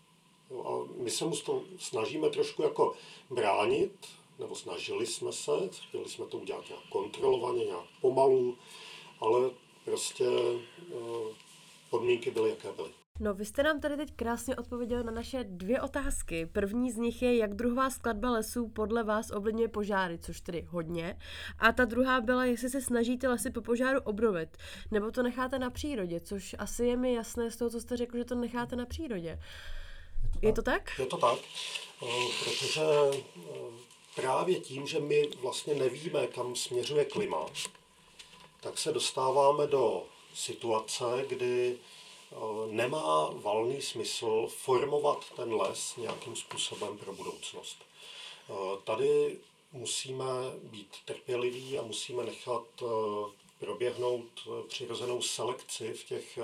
[0.64, 2.94] A my se mu to snažíme trošku jako
[3.30, 3.92] bránit,
[4.38, 8.56] nebo snažili jsme se, chtěli jsme to udělat nějak kontrolovaně, nějak pomalu,
[9.20, 9.50] ale
[9.84, 11.34] prostě eh,
[11.90, 12.90] podmínky byly, jaké byly.
[13.20, 16.46] No, vy jste nám tady teď krásně odpověděli na naše dvě otázky.
[16.46, 21.18] První z nich je, jak druhová skladba lesů podle vás ovlivňuje požáry, což tedy hodně.
[21.58, 24.56] A ta druhá byla, jestli se snažíte lesy po požáru obnovit,
[24.90, 28.18] nebo to necháte na přírodě, což asi je mi jasné z toho, co jste řekl,
[28.18, 29.38] že to necháte na přírodě.
[30.42, 30.98] Je to tak?
[30.98, 31.38] Je to tak,
[32.02, 32.06] eh,
[32.44, 33.52] protože eh,
[34.14, 37.46] právě tím, že my vlastně nevíme, kam směřuje klima,
[38.60, 46.98] tak se dostáváme do situace, kdy eh, nemá valný smysl formovat ten les nějakým způsobem
[46.98, 47.78] pro budoucnost.
[48.84, 49.38] Tady
[49.72, 50.24] musíme
[50.62, 52.64] být trpěliví a musíme nechat
[53.58, 56.38] proběhnout přirozenou selekci v těch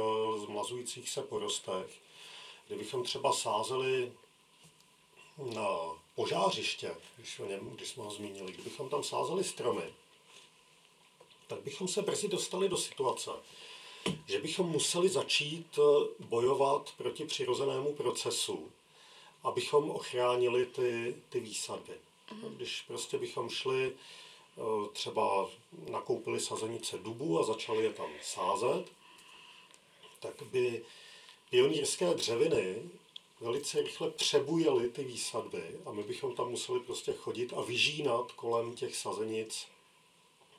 [0.45, 2.04] zmlazujících se porostech
[2.67, 4.13] Kdybychom třeba sázeli
[5.55, 5.69] na
[6.15, 9.95] požářiště, když, o něm, když jsme ho zmínili, kdybychom tam sázeli stromy,
[11.47, 13.31] tak bychom se brzy dostali do situace,
[14.29, 18.73] že bychom museli začít eh, bojovat proti přirozenému procesu,
[19.43, 21.95] abychom ochránili ty, ty výsadby.
[22.33, 22.55] Mhm.
[22.57, 25.49] Když prostě bychom šli, eh, třeba
[25.91, 28.85] nakoupili sazenice dubu a začali je tam sázet,
[30.21, 30.85] tak by
[31.55, 32.83] pionýrské dřeviny
[33.41, 38.75] velice rychle přebujely ty výsadby a my bychom tam museli prostě chodit a vyžínat kolem
[38.75, 39.67] těch sazenic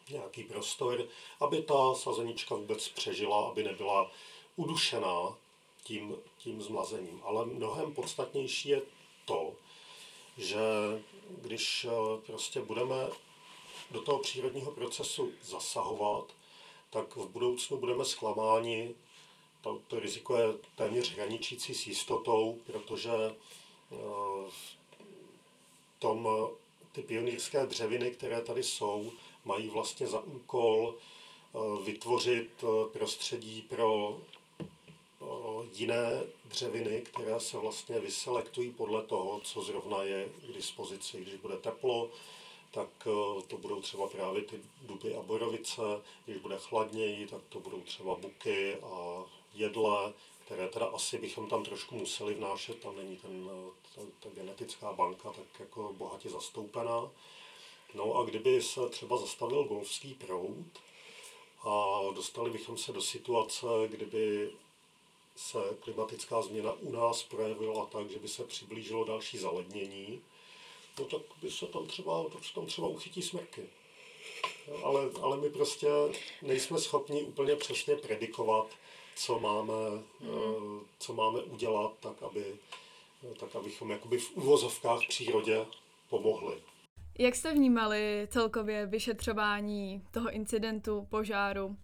[0.09, 1.07] nějaký prostor,
[1.39, 4.11] aby ta sazenička vůbec přežila, aby nebyla
[4.55, 5.37] udušená
[5.83, 7.21] tím, tím zmlazením.
[7.23, 8.81] Ale mnohem podstatnější je
[9.25, 9.53] to,
[10.37, 10.59] že
[11.27, 13.09] když eh, prostě budeme
[13.91, 16.25] do toho přírodního procesu zasahovat,
[16.89, 18.95] tak v budoucnu budeme zklamáni
[19.65, 23.95] to, to riziko je téměř hraničící s jistotou, protože eh,
[24.49, 24.75] v
[25.99, 26.29] tom
[26.91, 29.11] ty pionýrské dřeviny, které tady jsou,
[29.45, 34.17] mají vlastně za úkol eh, vytvořit eh, prostředí pro
[35.73, 41.21] jiné dřeviny, které se vlastně vyselektují podle toho, co zrovna je k dispozici.
[41.21, 42.09] Když bude teplo,
[42.71, 42.89] tak
[43.47, 45.81] to budou třeba právě ty duby a borovice,
[46.25, 49.23] když bude chladněji, tak to budou třeba buky a
[49.55, 50.13] jedle,
[50.45, 53.49] které teda asi bychom tam trošku museli vnášet, tam není ten,
[53.95, 57.11] ta, ta genetická banka tak jako bohatě zastoupená.
[57.93, 60.65] No a kdyby se třeba zastavil golfský proud
[61.63, 64.51] a dostali bychom se do situace, kdyby
[65.35, 70.21] se klimatická změna u nás projevila tak, že by se přiblížilo další zalednění,
[70.99, 73.69] no tak by se tam třeba, to se tam třeba uchytí smrky.
[74.83, 75.87] Ale, ale my prostě
[76.41, 78.67] nejsme schopni úplně přesně predikovat,
[79.15, 79.73] co máme,
[80.19, 80.79] mm.
[80.99, 82.55] co máme udělat, tak, aby,
[83.39, 85.65] tak abychom jakoby v uvozovkách přírodě
[86.09, 86.61] pomohli.
[87.19, 91.75] Jak jste vnímali celkově vyšetřování toho incidentu, požáru?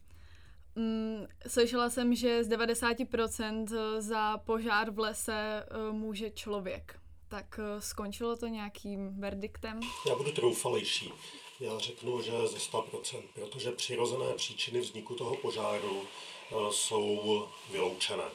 [0.76, 3.67] Mm, slyšela jsem, že z 90%
[4.00, 7.00] za požár v lese eh, může člověk.
[7.28, 9.80] Tak eh, skončilo to nějakým verdiktem?
[10.08, 11.12] Já budu troufalejší.
[11.60, 18.29] Já řeknu, že ze 100%, protože přirozené příčiny vzniku toho požáru eh, jsou vyloučené.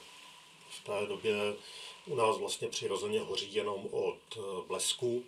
[0.71, 1.35] V té době
[2.07, 5.25] u nás vlastně přirozeně hoří jenom od blesku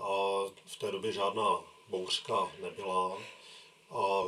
[0.00, 0.08] a
[0.66, 3.18] v té době žádná bouřka nebyla.
[3.90, 4.22] A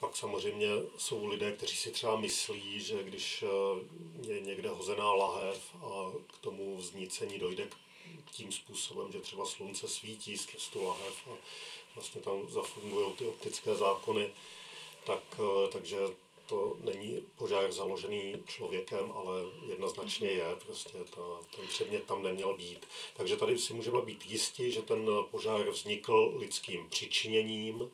[0.00, 5.74] pak samozřejmě jsou lidé, kteří si třeba myslí, že když eh, je někde hozená lahev
[5.74, 7.68] a k tomu vznícení dojde
[8.30, 11.36] tím způsobem, že třeba slunce svítí skrz tu lahev a
[11.94, 14.30] vlastně tam zafungují ty optické zákony,
[15.04, 15.98] tak, eh, takže
[16.46, 21.22] to není požár založený člověkem, ale jednoznačně je, prostě ta,
[21.56, 22.86] ten předmět tam neměl být.
[23.16, 27.90] Takže tady si můžeme být jistí, že ten požár vznikl lidským přičiněním,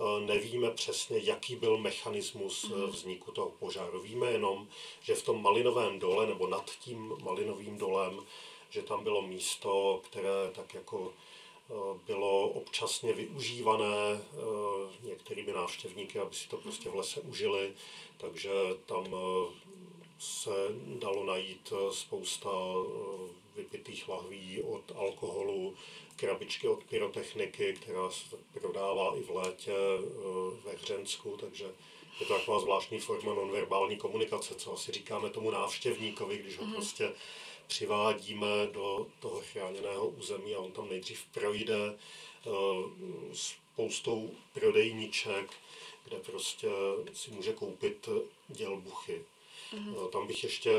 [0.00, 2.86] Eh, nevíme přesně, jaký byl mechanismus mhm.
[2.86, 4.00] vzniku toho požáru.
[4.00, 4.68] Víme jenom,
[5.02, 8.22] že v tom malinovém dole nebo nad tím malinovým dolem,
[8.70, 11.12] že tam bylo místo, které tak jako
[12.06, 14.20] bylo občasně využívané
[15.02, 17.72] některými návštěvníky, aby si to prostě v lese užili,
[18.16, 18.50] takže
[18.86, 19.06] tam
[20.18, 20.50] se
[20.98, 22.50] dalo najít spousta
[23.56, 25.74] vypitých lahví od alkoholu,
[26.16, 30.00] krabičky od pyrotechniky, která se prodává i v létě eh,
[30.64, 31.64] ve Hřensku, takže
[32.20, 36.72] je to taková zvláštní forma nonverbální komunikace, co asi říkáme tomu návštěvníkovi, když ho mm.
[36.72, 37.12] prostě
[37.66, 41.98] přivádíme do toho chráněného území a on tam nejdřív projde
[42.44, 42.54] uh,
[43.32, 45.50] spoustou prodejniček,
[46.04, 46.68] kde prostě
[47.12, 48.08] si může koupit
[48.48, 49.24] dělbuchy.
[49.72, 49.96] Mm.
[50.12, 50.70] Tam bych ještě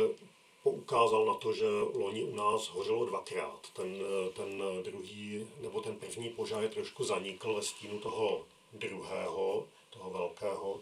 [0.63, 3.59] poukázal na to, že loni u nás hořelo dvakrát.
[3.73, 3.97] Ten,
[4.33, 10.79] ten druhý, nebo ten první požár trošku zanikl ve stínu toho druhého, toho velkého,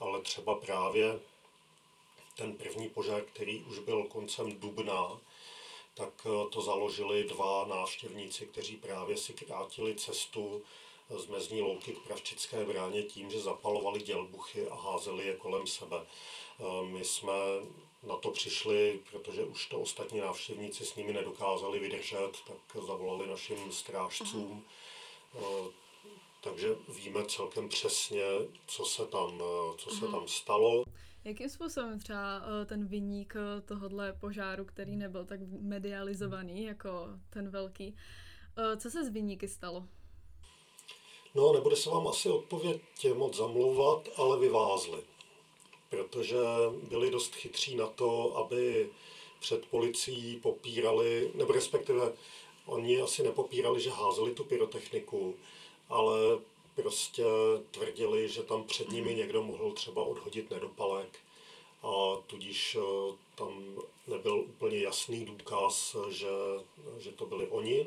[0.00, 1.20] ale třeba právě
[2.36, 5.20] ten první požár, který už byl koncem dubna,
[5.94, 10.62] tak to založili dva návštěvníci, kteří právě si krátili cestu
[11.16, 16.06] z mezní louky k Pravčické bráně tím, že zapalovali dělbuchy a házeli je kolem sebe.
[16.82, 17.32] My jsme
[18.02, 23.72] na to přišli, protože už to ostatní návštěvníci s nimi nedokázali vydržet, tak zavolali našim
[23.72, 24.64] strážcům.
[25.34, 25.72] Uh-huh.
[26.40, 28.22] Takže víme celkem přesně,
[28.66, 29.42] co se tam,
[29.78, 30.10] co se uh-huh.
[30.10, 30.84] tam stalo.
[31.26, 37.50] Jakým způsobem třeba eh, ten vyník eh, tohohle požáru, který nebyl tak medializovaný jako ten
[37.50, 37.96] velký,
[38.76, 39.88] co se s vyníky stalo?
[41.34, 42.80] No, nebude se vám asi odpověď
[43.14, 45.02] moc zamlouvat, ale vyvázli
[45.90, 46.36] protože
[46.88, 48.88] byli dost chytří na to, aby
[49.40, 52.12] před policií popírali, nebo respektive
[52.66, 55.34] oni asi nepopírali, že házeli tu pyrotechniku,
[55.88, 56.38] ale
[56.76, 57.24] prostě
[57.70, 59.16] tvrdili, že tam před nimi mhm.
[59.16, 61.18] někdo mohl třeba odhodit nedopalek
[61.82, 63.64] a tudíž eh, tam
[64.06, 66.28] nebyl úplně jasný důkaz, že,
[66.98, 67.86] že to byli oni.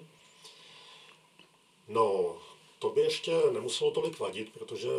[1.88, 2.38] No,
[2.80, 4.90] to by ještě nemuselo tolik vadit, protože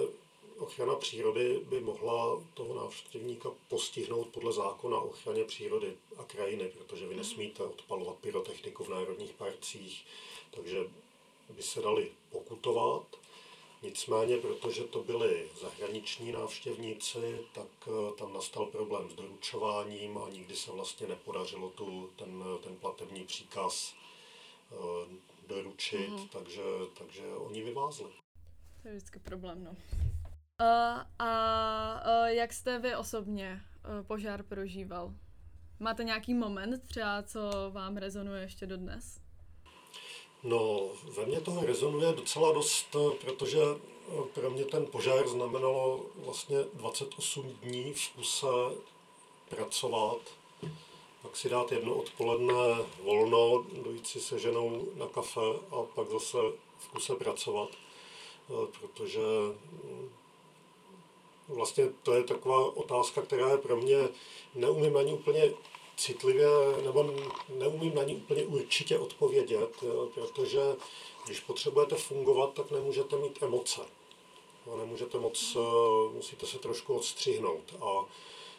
[0.59, 7.07] ochrana přírody by mohla toho návštěvníka postihnout podle zákona o ochraně přírody a krajiny, protože
[7.07, 10.05] vy nesmíte odpalovat pyrotechniku v národních parcích,
[10.51, 10.79] takže
[11.51, 13.20] by se dali pokutovat.
[13.83, 20.57] Nicméně, protože to byli zahraniční návštěvníci, tak eh, tam nastal problém s doručováním a nikdy
[20.57, 23.95] se vlastně nepodařilo tu, ten, ten platební příkaz
[24.73, 24.77] eh,
[25.49, 26.29] doručit, mm.
[26.29, 26.63] takže,
[26.99, 28.11] takže oni vyvázli.
[28.83, 29.71] To je vždycky problém, no.
[29.71, 33.63] Uh, a uh, jak jste vy osobně
[34.01, 35.15] uh, požár prožíval?
[35.79, 39.21] Máte nějaký moment třeba, co vám rezonuje ještě dodnes?
[40.43, 43.61] No, ve mně toho rezonuje docela dost, protože
[44.35, 48.47] pro mě ten požár znamenalo vlastně 28 dní v kuse
[49.49, 50.19] pracovat,
[51.23, 52.55] pak si dát jedno odpoledne
[53.03, 56.39] volno, dojít si se ženou na kafe a pak zase
[56.79, 59.21] v kuse pracovat, eh, protože
[59.85, 60.11] mm,
[61.49, 64.09] vlastně to je taková otázka, která je pro mě,
[64.55, 65.53] neumím ani úplně
[66.01, 66.49] citlivě,
[66.85, 67.15] nebo
[67.49, 69.85] neumím na ní úplně určitě odpovědět,
[70.15, 70.61] protože
[71.27, 73.81] když potřebujete fungovat, tak nemůžete mít emoce.
[74.77, 77.75] Nemůžete moc, eh, musíte se trošku odstřihnout.
[77.81, 78.05] A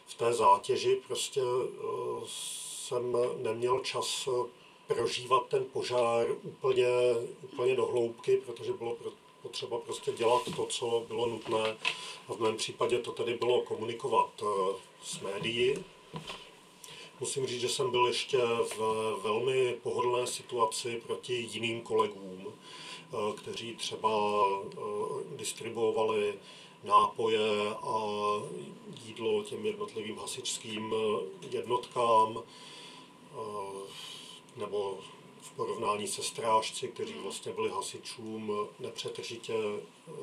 [0.06, 4.50] v té zátěži prostě eh, jsem neměl čas eh,
[4.94, 6.88] prožívat ten požár úplně,
[7.44, 8.98] úplně do hloubky, protože bylo
[9.42, 11.78] potřeba prostě dělat to, co bylo nutné.
[12.28, 14.44] A v mém případě to tedy bylo komunikovat
[15.04, 15.76] s médií,
[17.22, 18.38] Musím říct, že jsem byl ještě
[18.78, 18.80] v
[19.24, 24.78] velmi pohodlné situaci proti jiným kolegům, eh, kteří třeba eh,
[25.36, 26.34] distribuovali
[26.84, 28.06] nápoje a
[29.06, 32.44] jídlo těm jednotlivým hasičským eh, jednotkám
[34.56, 34.98] nebo
[35.42, 39.54] v porovnání se strážci, kteří vlastně byli hasičům nepřetržitě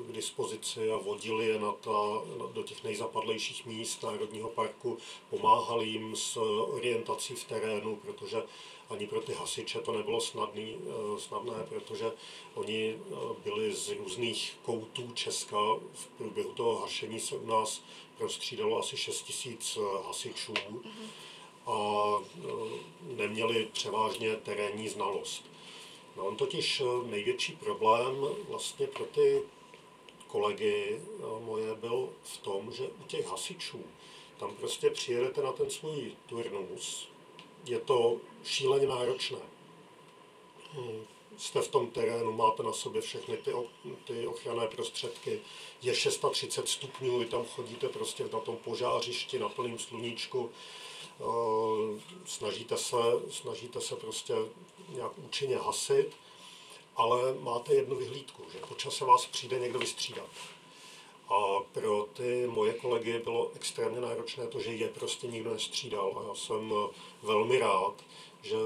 [0.08, 4.98] k dispozici a vodili je na ta, do těch nejzapadlejších míst Národního parku,
[5.30, 6.36] pomáhali jim s
[6.70, 8.42] orientací v terénu, protože
[8.90, 12.12] ani pro ty hasiče to nebylo snadný, eh, snadné, protože
[12.54, 13.14] oni eh,
[13.44, 15.56] byli z různých koutů Česka.
[15.92, 17.82] V průběhu toho hašení se u nás
[18.18, 20.52] prostřídalo asi 6 tisíc eh, hasičů.
[20.52, 21.08] Mm-hmm
[21.68, 22.48] a e,
[23.02, 25.44] neměli převážně terénní znalost.
[26.16, 29.42] No on totiž e, největší problém vlastně pro ty
[30.26, 33.84] kolegy e, moje byl v tom, že u těch hasičů
[34.38, 37.08] tam prostě přijedete na ten svůj turnus,
[37.64, 39.38] je to šíleně náročné.
[40.72, 41.04] Hmm,
[41.36, 43.52] jste v tom terénu, máte na sobě všechny ty,
[44.04, 45.40] ty ochranné prostředky,
[45.82, 50.50] je 630 stupňů, vy tam chodíte prostě na tom požářišti, na plném sluníčku,
[52.24, 52.96] snažíte se,
[53.30, 54.34] snažíte se prostě
[54.88, 56.16] nějak účinně hasit,
[56.96, 60.30] ale máte jednu vyhlídku, že po čase vás přijde někdo vystřídat.
[61.28, 66.18] A pro ty moje kolegy bylo extrémně náročné to, že je prostě nikdo nestřídal.
[66.18, 66.72] A já jsem
[67.22, 67.94] velmi rád,
[68.42, 68.56] že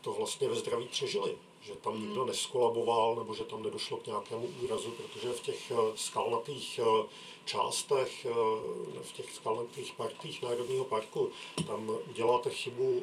[0.00, 1.36] to vlastně ve zdraví přežili.
[1.64, 2.28] Že tam nikdo hmm.
[2.28, 7.06] neskolaboval, nebo že tam nedošlo k nějakému úrazu, protože v těch eh, skalnatých eh,
[7.44, 11.30] částech, eh, v těch skalnatých partích Národního parku,
[11.66, 13.02] tam uděláte chybu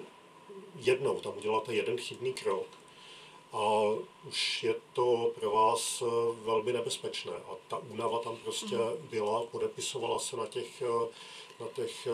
[0.75, 2.67] jednou, tam uděláte jeden chybný krok
[3.53, 3.83] a
[4.27, 6.03] už je to pro vás
[6.43, 7.31] velmi nebezpečné.
[7.31, 9.07] A ta únava tam prostě mm.
[9.09, 10.83] byla, podepisovala se na těch,
[11.59, 12.07] na těch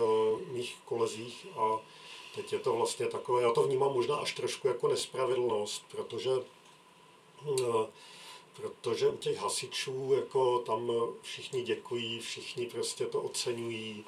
[0.52, 1.80] mých kolezích a
[2.38, 6.32] teď je to vlastně takové, já to vnímám možná až trošku jako nespravedlnost, protože
[8.54, 14.06] protože u těch hasičů jako tam všichni děkují, všichni prostě to oceňují.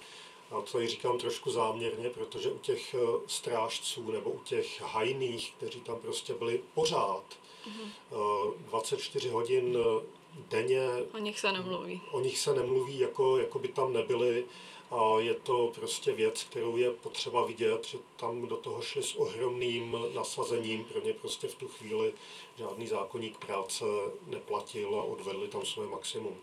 [0.52, 5.82] A to říkám trošku záměrně, protože u těch eh, strážců nebo u těch hajných, kteří
[5.82, 7.24] tam prostě byli pořád,
[7.68, 8.54] mm-hmm.
[8.58, 10.06] 24 hodin eh,
[10.50, 10.88] denně.
[11.14, 12.02] O nich se nemluví.
[12.12, 14.46] O nich se nemluví, jako, jako by tam nebyli.
[14.92, 19.16] A je to prostě věc, kterou je potřeba vidět, že tam do toho šli s
[19.16, 20.84] ohromným nasazením.
[20.84, 22.14] Pro ně prostě v tu chvíli
[22.58, 23.86] žádný zákonník práce
[24.28, 26.38] neplatil a odvedli tam své maximum.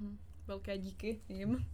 [0.00, 1.66] Hm, velké díky jim.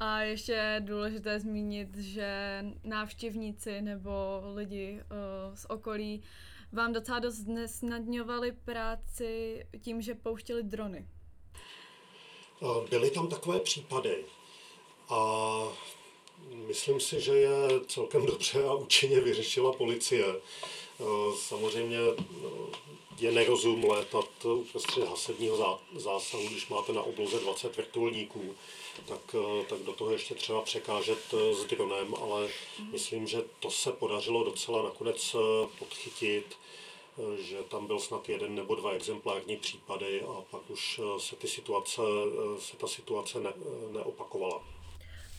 [0.00, 4.10] A ještě je důležité zmínit, že návštěvníci nebo
[4.54, 6.22] lidi uh, z okolí
[6.72, 11.08] vám docela dost nesnadňovali práci tím, že pouštěli drony.
[12.90, 14.24] Byly tam takové případy.
[15.12, 15.68] A
[16.66, 20.26] myslím si, že je celkem dobře a účinně vyřešila policie.
[20.26, 20.40] E,
[21.36, 22.24] samozřejmě e,
[23.18, 28.54] je nerozum létat uprostřed hasebního zásahu, když máte na obloze 20 vrtulníků,
[29.06, 32.48] tak, e, tak do toho ještě třeba překážet s dronem, ale
[32.92, 35.36] myslím, že to se podařilo docela nakonec
[35.78, 36.56] podchytit,
[37.38, 42.02] že tam byl snad jeden nebo dva exemplární případy a pak už se, ty situace,
[42.58, 43.52] se ta situace ne,
[43.92, 44.71] neopakovala.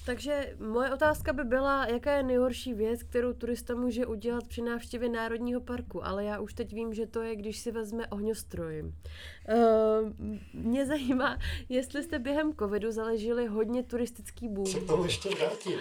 [0.05, 5.09] Takže moje otázka by byla, jaká je nejhorší věc, kterou turista může udělat při návštěvě
[5.09, 8.83] Národního parku, ale já už teď vím, že to je, když si vezme ohňostroj.
[8.83, 10.13] Uh,
[10.53, 11.39] mě zajímá,
[11.69, 14.65] jestli jste během covidu zaležili hodně turistický boom.
[14.65, 15.79] Se k tomu ještě vrátím.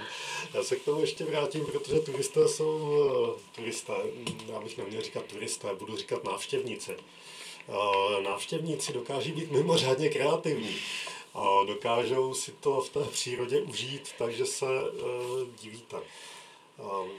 [0.55, 3.93] Já se k tomu ještě vrátím, protože turisté jsou uh, turisté.
[4.53, 6.97] Já bych neměl říkat turisté, budu říkat návštěvníci.
[7.69, 10.77] Uh, návštěvníci dokáží být mimořádně kreativní
[11.35, 15.01] a dokážou si to v té přírodě užít, takže se uh,
[15.63, 15.97] divíte.
[15.97, 17.11] Um,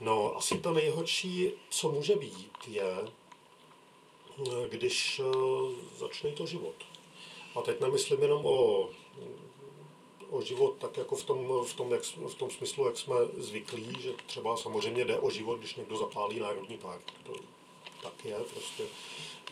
[0.00, 2.96] no, asi to nejhorší, co může být, je,
[4.68, 6.74] když uh, začne to život.
[7.54, 8.88] A teď nemyslím jenom o
[10.30, 13.96] o život tak jako v tom, v tom, jak, v tom smyslu, jak jsme zvyklí,
[14.00, 17.02] že třeba samozřejmě jde o život, když někdo zapálí národní park.
[17.26, 17.32] To
[18.02, 18.84] tak je prostě.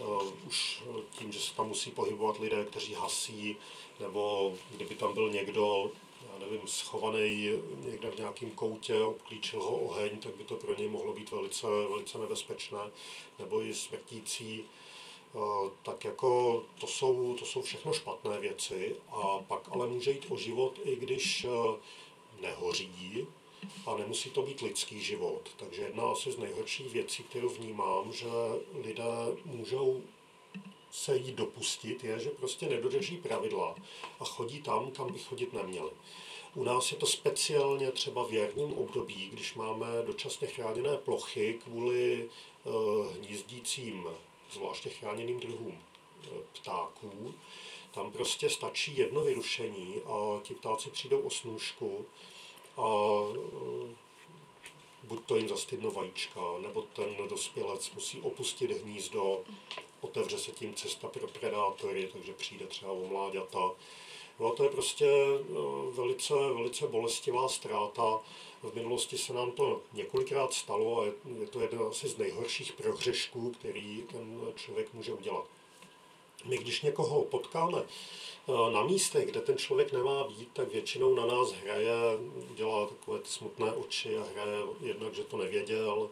[0.01, 0.83] Uh, už
[1.19, 3.57] tím, že se tam musí pohybovat lidé, kteří hasí,
[4.01, 5.91] nebo kdyby tam byl někdo,
[6.33, 10.89] já nevím, schovaný někde v nějakém koutě, obklíčil ho oheň, tak by to pro něj
[10.89, 12.79] mohlo být velice, velice nebezpečné,
[13.39, 14.65] nebo i smrtící.
[15.83, 20.37] Tak jako to jsou, to jsou všechno špatné věci a pak ale může jít o
[20.37, 21.47] život, i když
[22.41, 23.27] nehoří
[23.87, 25.51] a nemusí to být lidský život.
[25.57, 28.27] Takže jedna asi z nejhorších věcí, kterou vnímám, že
[28.85, 29.05] lidé
[29.45, 30.03] můžou
[30.91, 33.75] se jí dopustit, je, že prostě nedodrží pravidla
[34.21, 35.91] a chodí tam, kam by chodit neměli.
[36.55, 42.29] U nás je to speciálně třeba v jarním období, když máme dočasně chráněné plochy kvůli
[42.65, 44.07] uh, hnízdícím
[44.55, 47.35] zvláště chráněným druhům e, ptáků.
[47.95, 52.07] Tam prostě stačí jedno vyrušení a ti ptáci přijdou o snůžku
[52.77, 52.89] a
[53.35, 53.95] e,
[55.03, 59.41] buď to jim zastydno vajíčka, nebo ten dospělec musí opustit hnízdo,
[60.01, 63.71] otevře se tím cesta pro predátory, takže přijde třeba o mláďata.
[64.41, 65.43] No a to je prostě e,
[65.97, 68.21] velice, velice bolestivá ztráta
[68.71, 71.05] v minulosti se nám to několikrát stalo a
[71.39, 75.45] je to jeden asi z nejhorších prohřešků, který ten člověk může udělat.
[76.45, 81.27] My když někoho potkáme eh, na místech, kde ten člověk nemá být, tak většinou na
[81.27, 81.95] nás hraje,
[82.55, 86.11] dělá takové ty smutné oči a hraje jednak, že to nevěděl,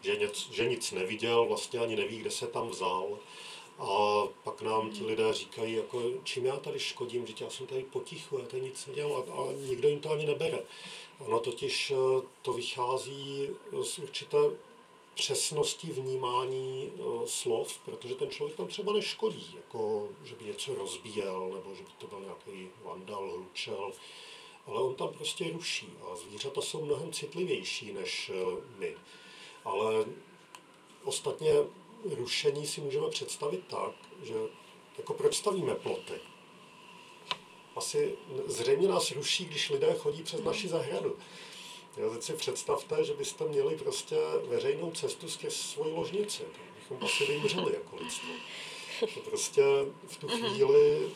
[0.00, 3.18] že nic, že nic neviděl, vlastně ani neví, kde se tam vzal.
[3.78, 7.82] A pak nám ti lidé říkají, jako, čím já tady škodím, že já jsem tady
[7.82, 10.58] potichu, já tady nic nedělal a, a nikdo jim to ani nebere.
[11.18, 13.48] Ono totiž eh, to vychází
[13.82, 14.38] z určité
[15.16, 21.50] přesnosti vnímání eh, slov, protože ten člověk tam třeba neškodí, jako že by něco rozbíjel,
[21.54, 23.92] nebo že by to byl nějaký vandal, hlučel,
[24.66, 28.96] ale on tam prostě ruší a zvířata jsou mnohem citlivější než eh, my.
[29.64, 30.04] Ale
[31.04, 31.52] ostatně
[32.04, 33.92] rušení si můžeme představit tak,
[34.22, 34.34] že
[34.98, 36.20] jako proč stavíme ploty?
[37.76, 38.12] asi
[38.46, 41.16] zřejmě nás ruší, když lidé chodí přes naši zahradu.
[41.96, 44.16] Jo, teď si představte, že byste měli prostě
[44.48, 46.42] veřejnou cestu skrz svoji ložnici.
[46.42, 48.28] Tak bychom asi vymřeli jako lidstvo.
[49.14, 49.62] To prostě
[50.06, 51.08] v tu, chvíli,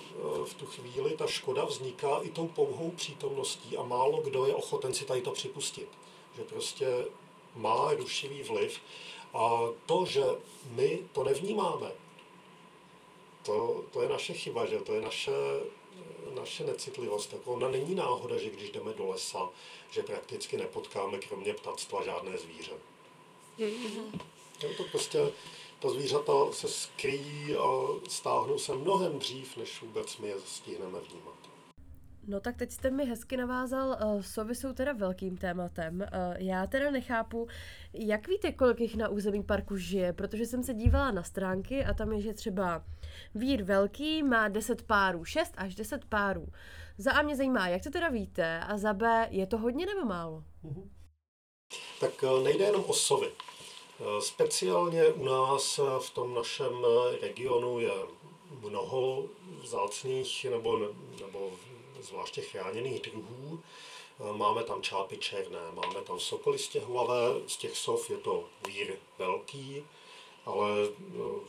[0.44, 4.94] v tu chvíli ta škoda vzniká i tou pouhou přítomností a málo kdo je ochoten
[4.94, 5.88] si tady to připustit.
[6.36, 6.86] Že prostě
[7.54, 8.80] má rušivý vliv
[9.34, 10.24] a to, že
[10.70, 11.92] my to nevnímáme,
[13.42, 15.32] to, to je naše chyba, že to je naše
[16.34, 19.48] naše necitlivost, jako ona není náhoda, že když jdeme do lesa,
[19.90, 22.72] že prakticky nepotkáme kromě ptactva žádné zvíře.
[23.58, 24.20] Mm-hmm.
[24.76, 25.32] to prostě,
[25.78, 31.39] ta zvířata se skryjí a stáhnou se mnohem dřív, než vůbec my je stihneme vnímat.
[32.30, 36.00] No tak teď jste mi hezky navázal, uh, sovy jsou teda velkým tématem.
[36.00, 37.48] Uh, já teda nechápu,
[37.92, 41.94] jak víte, kolik jich na území parku žije, protože jsem se dívala na stránky a
[41.94, 42.84] tam je, že třeba
[43.34, 46.46] vír velký má 10 párů, 6 až 10 párů.
[46.98, 50.04] Za A mě zajímá, jak to teda víte a za B, je to hodně nebo
[50.04, 50.44] málo?
[50.64, 50.88] Uh-huh.
[52.00, 53.28] Tak uh, nejde jenom o sovy.
[54.20, 56.84] Speciálně u nás v tom našem
[57.22, 57.92] regionu je
[58.60, 59.24] mnoho
[59.62, 60.78] vzácných nebo,
[61.20, 61.50] nebo
[62.02, 63.60] zvláště chráněných druhů.
[64.20, 68.96] Eh, máme tam čápy černé, máme tam sokoly stěhovavé, z těch sov je to vír
[69.18, 69.84] velký,
[70.44, 71.40] ale eh,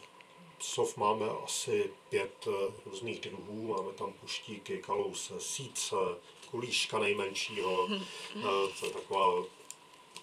[0.60, 5.96] sov máme asi pět eh, různých druhů, máme tam puštíky, kalouse, síce,
[6.52, 7.88] kulíška nejmenšího,
[8.80, 9.44] to je taková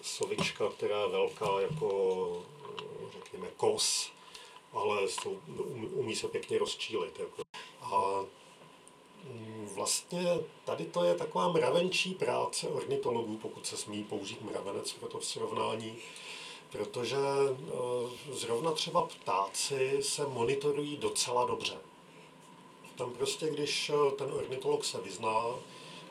[0.01, 2.43] sovička, která je velká jako,
[3.13, 4.11] řekněme, kos,
[4.73, 5.07] ale
[5.91, 7.19] umí se pěkně rozčílit.
[7.19, 7.41] Jako.
[7.81, 8.25] A
[9.79, 15.21] Vlastně tady to je taková mravenčí práce ornitologů, pokud se smí použít mravenec pro to
[15.21, 15.95] srovnání,
[16.71, 21.77] protože eh, zrovna třeba ptáci se monitorují docela dobře.
[22.95, 25.45] Tam prostě, když eh, ten ornitolog se vyzná,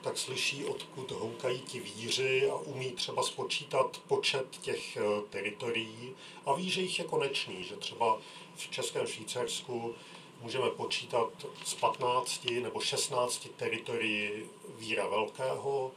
[0.01, 6.15] tak slyší, odkud houkají ti víři a umí třeba spočítat počet těch eh, teritorií
[6.47, 8.19] a ví, že jich je konečný, že třeba
[8.57, 9.95] v Českém Švýcarsku
[10.41, 15.93] můžeme počítat z 15 nebo 16 teritorií víra velkého.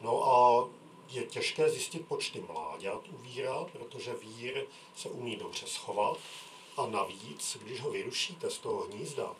[0.00, 0.68] No a
[1.10, 4.66] je těžké zjistit počty mláďat u víra, protože vír
[4.96, 6.18] se umí dobře schovat
[6.76, 9.36] a navíc, když ho vyrušíte z toho hnízda,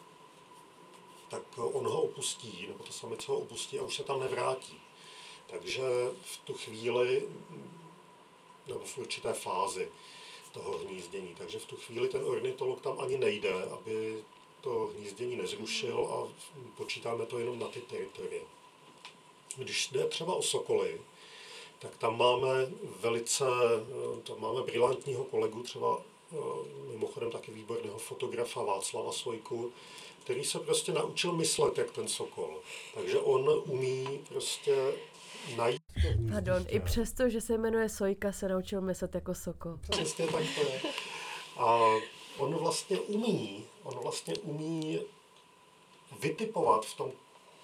[1.28, 4.80] tak on ho opustí, nebo to samice ho opustí a už se tam nevrátí.
[5.46, 5.82] Takže
[6.22, 7.28] v tu chvíli,
[8.66, 9.88] nebo v určité fázi,
[10.52, 11.34] toho hnízdění.
[11.38, 14.24] Takže v tu chvíli ten ornitolog tam ani nejde, aby
[14.60, 16.28] to hnízdění nezrušil a
[16.76, 18.42] počítáme to jenom na ty teritorie.
[19.56, 21.00] když jde třeba o sokoly,
[21.78, 23.44] tak tam máme velice,
[24.22, 26.02] tam máme brilantního kolegu, třeba
[26.90, 29.72] mimochodem taky výborného fotografa Václava Svojku,
[30.24, 32.56] který se prostě naučil myslet jak ten sokol.
[32.94, 34.92] Takže on umí prostě
[35.56, 35.82] najít
[36.32, 39.78] Pardon, i přesto, že se jmenuje Sojka, se naučil myslet jako sokol.
[39.90, 40.80] Přesně tak to je.
[41.56, 41.96] A
[42.38, 45.00] on vlastně umí, on vlastně umí
[46.20, 47.10] vytipovat v tom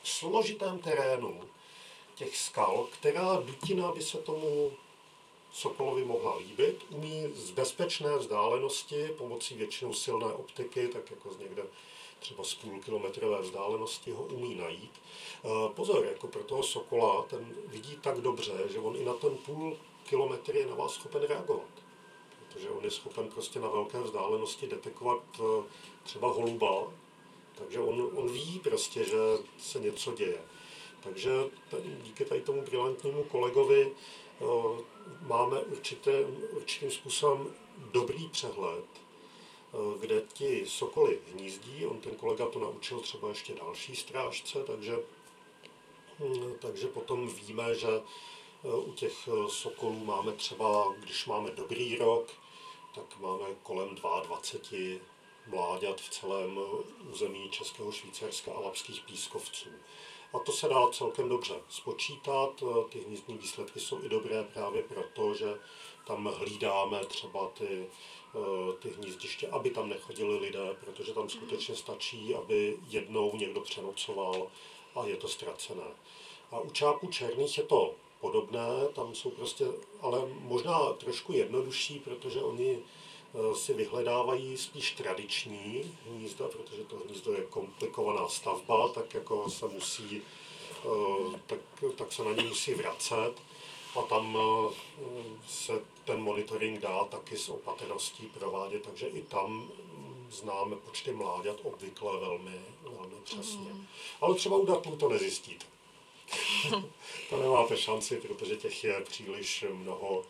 [0.03, 1.41] složitém terénu
[2.15, 4.71] těch skal, která dutina by se tomu
[5.53, 6.85] Sokolovi mohla líbit.
[6.91, 11.63] Umí z bezpečné vzdálenosti pomocí většinou silné optiky, tak jako z někde
[12.19, 14.93] třeba z půl kilometrové vzdálenosti ho umí najít.
[15.45, 19.37] Eh, pozor, jako pro toho Sokola, ten vidí tak dobře, že on i na ten
[19.37, 19.77] půl
[20.09, 21.69] kilometr je na vás schopen reagovat.
[22.39, 25.65] Protože on je schopen prostě na velké vzdálenosti detekovat eh,
[26.03, 26.93] třeba holuba,
[27.55, 29.17] takže on, on ví prostě, že
[29.59, 30.43] se něco děje.
[31.01, 31.31] Takže
[32.03, 34.45] díky tady tomu brilantnímu kolegovi eh,
[35.21, 37.55] máme určitě, určitým způsobem
[37.93, 39.06] dobrý přehled, eh,
[40.01, 41.87] kde ti sokoly hnízdí.
[41.87, 44.97] On ten kolega to naučil třeba ještě další strážce, takže,
[46.19, 47.89] hm, takže potom víme, že
[48.65, 52.29] eh, u těch sokolů máme třeba, když máme dobrý rok,
[52.95, 55.01] tak máme kolem 22
[55.47, 56.59] mláďat v celém
[57.13, 59.69] území Českého Švýcarska a lapských pískovců.
[60.35, 62.63] A to se dá celkem dobře spočítat.
[62.89, 65.59] Ty hnízdní výsledky jsou i dobré právě proto, že
[66.07, 67.87] tam hlídáme třeba ty,
[68.79, 74.47] ty hnízdiště, aby tam nechodili lidé, protože tam skutečně stačí, aby jednou někdo přenocoval
[74.95, 75.87] a je to ztracené.
[76.51, 79.65] A u čápů černých je to podobné, tam jsou prostě,
[80.01, 82.79] ale možná trošku jednodušší, protože oni
[83.37, 89.69] Eh, si vyhledávají spíš tradiční hnízda, protože to hnízdo je komplikovaná stavba, tak jako se
[89.69, 90.23] musí,
[90.85, 91.59] eh, tak,
[91.97, 93.33] tak se na ně musí vracet
[93.99, 94.75] a tam eh,
[95.49, 95.73] se
[96.07, 99.71] ten monitoring dá taky s opatrností provádět, takže i tam
[100.31, 103.73] známe počty mláďat obvykle velmi, velmi přesně.
[103.73, 103.87] Mm.
[104.21, 105.67] Ale třeba u datlů to nezjistíte.
[107.31, 110.25] to nemáte šanci, protože těch je příliš mnoho,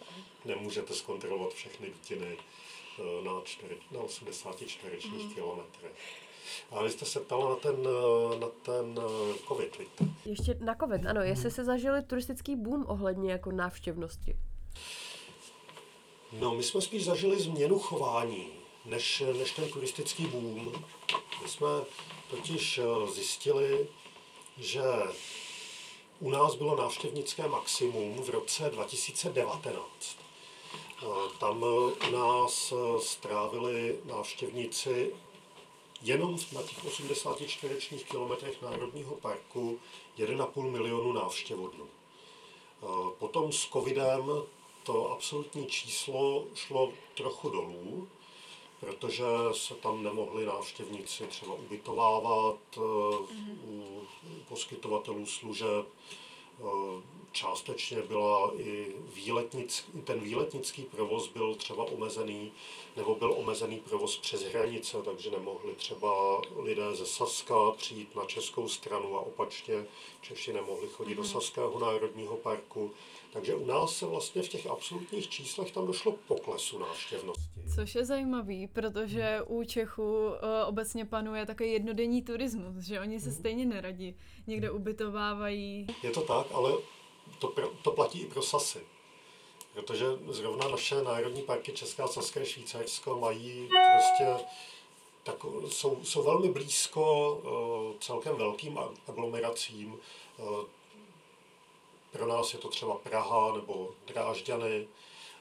[0.44, 2.36] nemůžete zkontrolovat všechny dutiny
[2.98, 5.34] Eh, na, čtyři, na 80 čtverečních mm.
[5.34, 5.92] kilometrech.
[6.70, 10.04] A vy jste se ptala na ten, eh, na ten eh, covid, víte?
[10.24, 11.20] Ještě na covid, ano.
[11.20, 14.36] Jestli se zažili turistický boom ohledně jako návštěvnosti?
[16.40, 18.48] No, my jsme spíš zažili změnu chování,
[18.84, 20.72] než, než ten turistický boom.
[21.42, 21.68] My jsme
[22.30, 22.80] totiž
[23.12, 23.88] zjistili,
[24.58, 24.82] že
[26.20, 29.86] u nás bylo návštěvnické maximum v roce 2019.
[31.40, 35.12] Tam u nás eh, strávili návštěvníci
[36.02, 39.78] jenom na těch 80 čtverečních kilometrech Národního parku
[40.18, 41.86] 1,5 milionu návštěvodnů.
[43.18, 44.42] Potom s covidem
[44.86, 48.08] to absolutní číslo šlo trochu dolů,
[48.80, 53.56] protože se tam nemohli návštěvníci třeba ubytovávat mm-hmm.
[53.64, 54.06] u
[54.48, 55.86] poskytovatelů služeb,
[56.60, 62.52] Eh, částečně byla i výletnický, ten výletnický provoz byl třeba omezený,
[62.96, 68.68] nebo byl omezený provoz přes hranice, takže nemohli třeba lidé ze Saska přijít na českou
[68.68, 69.86] stranu a opačně
[70.20, 71.16] Češi nemohli chodit mm-hmm.
[71.16, 71.30] do mhm.
[71.30, 72.90] Saského národního parku.
[73.36, 77.42] Takže u nás se vlastně v těch absolutních číslech tam došlo k poklesu návštěvnosti.
[77.74, 80.32] Což je zajímavý, protože u Čechů uh,
[80.66, 83.34] obecně panuje takový jednodenní turismus, že oni se mm.
[83.34, 84.16] stejně neradí
[84.46, 85.86] někde ubytovávají.
[86.02, 86.72] Je to tak, ale
[87.38, 88.80] to, to platí i pro Sasy.
[89.74, 94.46] Protože zrovna naše národní parky Česká, Saské, Švýcarsko mají prostě
[95.22, 95.36] tak
[95.68, 98.78] jsou, jsou velmi blízko uh, celkem velkým
[99.08, 99.98] aglomeracím.
[100.38, 100.46] Uh,
[102.16, 104.88] pro nás je to třeba Praha nebo Drážďany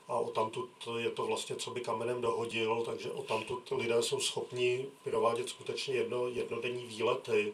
[0.08, 4.20] a o tamtud je to vlastně, co by kamenem dohodil, takže o tamtud lidé jsou
[4.20, 7.54] schopni provádět skutečně jedno, jednodenní výlety.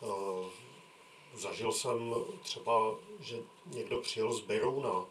[0.00, 0.46] Uh,
[1.34, 5.04] Zažil jsem třeba, že někdo přijel z Berouna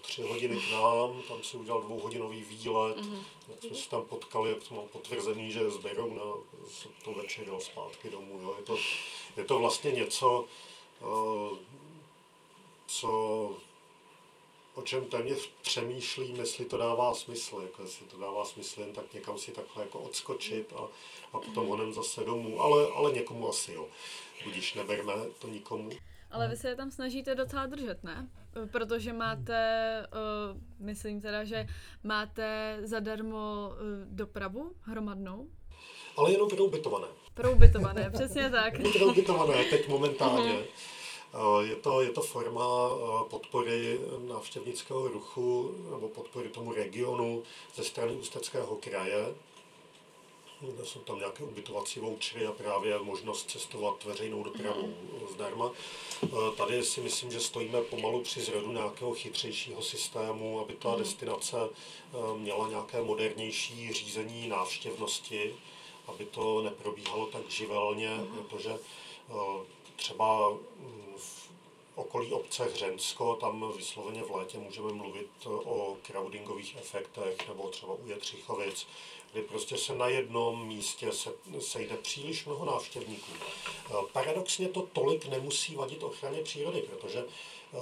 [0.00, 3.22] tři hodiny k nám, tam si udělal dvouhodinový výlet, mm-hmm.
[3.48, 6.24] jak jsme se tam potkali, jak to mám potvrzený, že z Berouna
[7.04, 8.40] to večer jel zpátky domů.
[8.42, 8.54] Jo.
[8.58, 8.76] Je, to,
[9.36, 10.44] je to vlastně něco,
[11.02, 11.56] eh,
[12.86, 13.50] co
[14.76, 19.14] o čem téměř přemýšlím, jestli to dává smysl, jako jestli to dává smysl jen tak
[19.14, 20.80] někam si takhle jako odskočit a,
[21.32, 23.86] a potom honem zase domů, ale, ale někomu asi jo.
[24.44, 25.90] Budíš, neberme to nikomu.
[26.30, 28.28] Ale vy se je tam snažíte docela držet, ne?
[28.72, 30.02] Protože máte,
[30.52, 31.66] uh, myslím teda, že
[32.04, 35.48] máte zadarmo uh, dopravu hromadnou.
[36.16, 37.06] Ale jenom pro ubytované.
[37.34, 38.74] Pro ubytované, přesně tak.
[38.92, 40.52] pro ubytované, teď momentálně.
[40.52, 40.95] Uh-huh
[41.60, 42.64] Je to, je to forma
[43.30, 47.42] podpory návštěvnického ruchu nebo podpory tomu regionu
[47.74, 49.34] ze strany Ústeckého kraje.
[50.84, 55.28] Jsou tam nějaké ubytovací vouchery a právě možnost cestovat veřejnou dopravou mm.
[55.34, 55.72] zdarma.
[56.56, 60.98] Tady si myslím, že stojíme pomalu při zrodu nějakého chytřejšího systému, aby ta mm.
[60.98, 61.56] destinace
[62.36, 65.54] měla nějaké modernější řízení návštěvnosti,
[66.06, 68.26] aby to neprobíhalo tak živelně, mm.
[68.26, 68.78] protože
[69.96, 70.50] třeba
[71.16, 71.50] v
[71.94, 78.06] okolí obce Hřensko, tam vysloveně v létě můžeme mluvit o crowdingových efektech, nebo třeba u
[78.06, 78.86] Jetřichovic,
[79.32, 83.32] kdy prostě se na jednom místě se, sejde příliš mnoho návštěvníků.
[84.12, 87.76] Paradoxně to tolik nemusí vadit ochraně přírody, protože eh,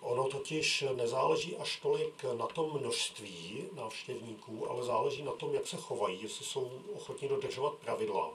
[0.00, 5.76] ono totiž nezáleží až tolik na tom množství návštěvníků, ale záleží na tom, jak se
[5.76, 8.30] chovají, jestli jsou ochotní dodržovat pravidla.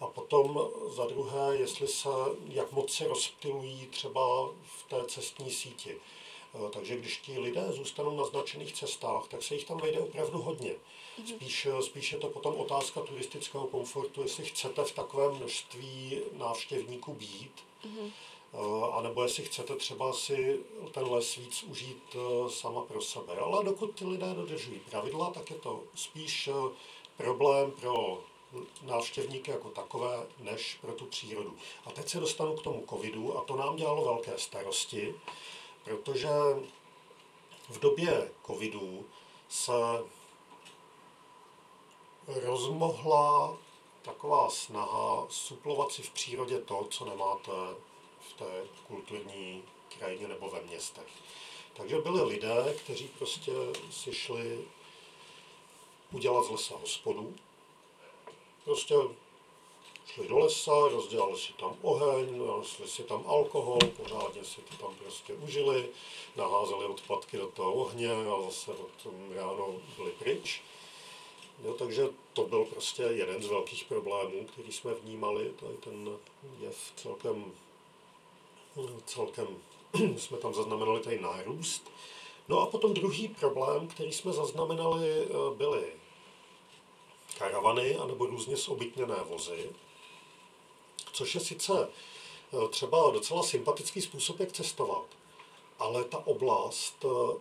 [0.00, 2.08] A potom za druhé, jestli se,
[2.48, 5.96] jak moc se rozptilují třeba v té cestní síti.
[6.54, 10.42] Eh, takže když ti lidé zůstanou na značených cestách, tak se jich tam vejde opravdu
[10.42, 10.74] hodně.
[11.18, 11.28] Mhm.
[11.28, 17.52] Spíš, spíš je to potom otázka turistického komfortu, jestli chcete v takovém množství návštěvníků být,
[17.84, 18.10] mm-hmm.
[18.92, 20.60] a nebo jestli chcete třeba si
[20.92, 22.16] ten les víc užít
[22.48, 23.36] sama pro sebe.
[23.36, 26.48] Ale dokud ty lidé dodržují pravidla, tak je to spíš
[27.16, 28.22] problém pro
[28.82, 31.56] návštěvníky jako takové, než pro tu přírodu.
[31.84, 35.14] A teď se dostanu k tomu covidu a to nám dělalo velké starosti,
[35.84, 36.28] protože
[37.68, 39.04] v době covidu
[39.48, 39.72] se
[42.26, 43.56] rozmohla
[44.02, 47.52] taková snaha suplovat si v přírodě to, co nemáte
[48.20, 49.62] v té kulturní
[49.98, 51.08] krajině nebo ve městech.
[51.74, 53.52] Takže byli lidé, kteří prostě
[53.90, 54.64] si šli
[56.12, 57.34] udělat z lesa hospodu,
[58.64, 58.94] Prostě
[60.06, 64.94] šli do lesa, rozdělali si tam oheň, našli si tam alkohol, pořádně si to tam
[64.94, 65.88] prostě užili,
[66.36, 70.62] naházeli odpadky do toho ohně a zase od ráno byli pryč.
[71.64, 76.18] Jo, takže to byl prostě jeden z velkých problémů, který jsme vnímali, tady ten
[76.60, 77.52] jev celkem,
[79.06, 79.46] celkem
[80.16, 81.90] jsme tam zaznamenali tady nárůst.
[82.48, 85.84] No a potom druhý problém, který jsme zaznamenali, byly
[87.38, 89.70] karavany anebo různě zobytněné vozy,
[91.12, 91.88] což je sice
[92.52, 95.04] eh, třeba docela sympatický způsob, jak cestovat,
[95.78, 97.38] ale ta oblast eh,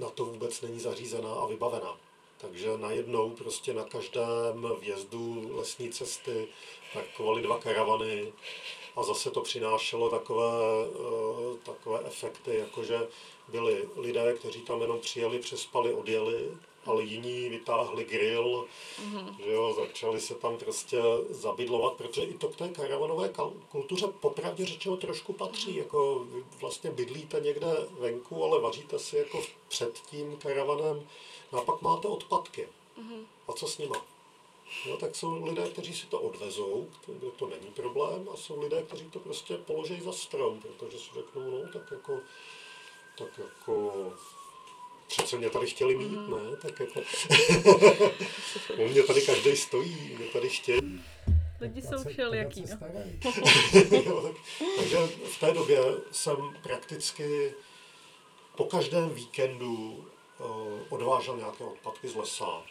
[0.00, 1.98] na to vůbec není zařízená a vybavená.
[2.38, 6.48] Takže najednou prostě na každém vjezdu lesní cesty
[6.92, 8.32] parkovaly dva karavany
[8.96, 10.52] a zase to přinášelo takové,
[10.86, 13.08] eh, takové efekty, jakože
[13.48, 16.50] byli lidé, kteří tam jenom přijeli, přespali, odjeli
[16.86, 18.66] ale jiní vytáhli grill,
[19.00, 19.36] mm-hmm.
[19.44, 23.32] že jo, začali se tam prostě zabydlovat, protože i to k té karavanové
[23.68, 25.78] kultuře popravdě řečeno trošku patří, mm-hmm.
[25.78, 26.26] jako
[26.60, 27.66] vlastně bydlíte někde
[27.98, 31.06] venku, ale vaříte si jako před tím karavanem,
[31.52, 32.68] no a pak máte odpadky.
[32.98, 33.24] Mm-hmm.
[33.48, 34.04] A co s nima?
[34.88, 38.82] No, tak jsou lidé, kteří si to odvezou, kde to není problém, a jsou lidé,
[38.82, 42.20] kteří to prostě položí za strom, protože si řeknou, no, tak jako,
[43.18, 44.12] tak jako
[45.16, 46.30] přece mě tady chtěli mít, mm.
[46.30, 46.56] ne?
[46.56, 47.00] Tak jako...
[48.84, 51.04] U mě tady každý stojí, mě tady chtějí.
[51.60, 52.78] Lidi jsou všelijaký, no.
[54.76, 55.78] takže v té době
[56.10, 57.54] jsem prakticky
[58.56, 60.04] po každém víkendu
[60.38, 62.62] uh, odvážel nějaké odpadky z lesa.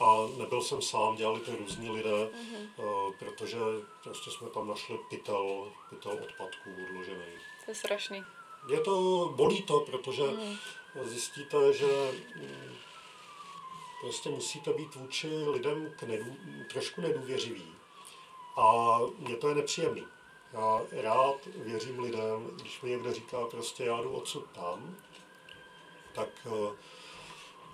[0.00, 2.84] A nebyl jsem sám, dělali to různí lidé, uh-huh.
[3.06, 3.56] uh, protože
[4.04, 7.40] prostě jsme tam našli pytel, pytel odpadků odložených.
[7.64, 8.24] To je strašný.
[8.70, 10.56] Je to, bolí to, protože uh-huh
[11.02, 12.74] zjistíte, že mm,
[14.00, 16.36] prostě musíte být vůči lidem k nedů,
[16.72, 17.72] trošku nedůvěřivý.
[18.56, 20.04] A mě to je nepříjemný.
[20.52, 24.96] Já rád věřím lidem, když mi někdo říká prostě já jdu odsud tam,
[26.14, 26.76] tak eh,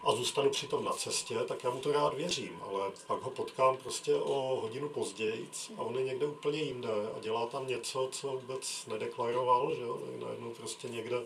[0.05, 3.77] a zůstanu přitom na cestě, tak já mu to rád věřím, ale pak ho potkám
[3.77, 8.29] prostě o hodinu později a on je někde úplně jinde a dělá tam něco, co
[8.29, 11.17] vůbec nedeklaroval, že jo, najednou prostě někde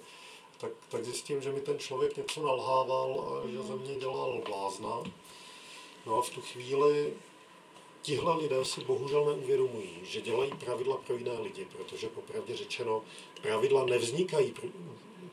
[0.61, 5.03] tak, tak zjistím, že mi ten člověk něco nalhával a že ze mě dělal blázna.
[6.07, 7.15] No a v tu chvíli
[8.03, 13.03] tihle lidé si bohužel neuvědomují, že dělají pravidla pro jiné lidi, protože popravdě řečeno,
[13.43, 14.55] pravidla nevznikají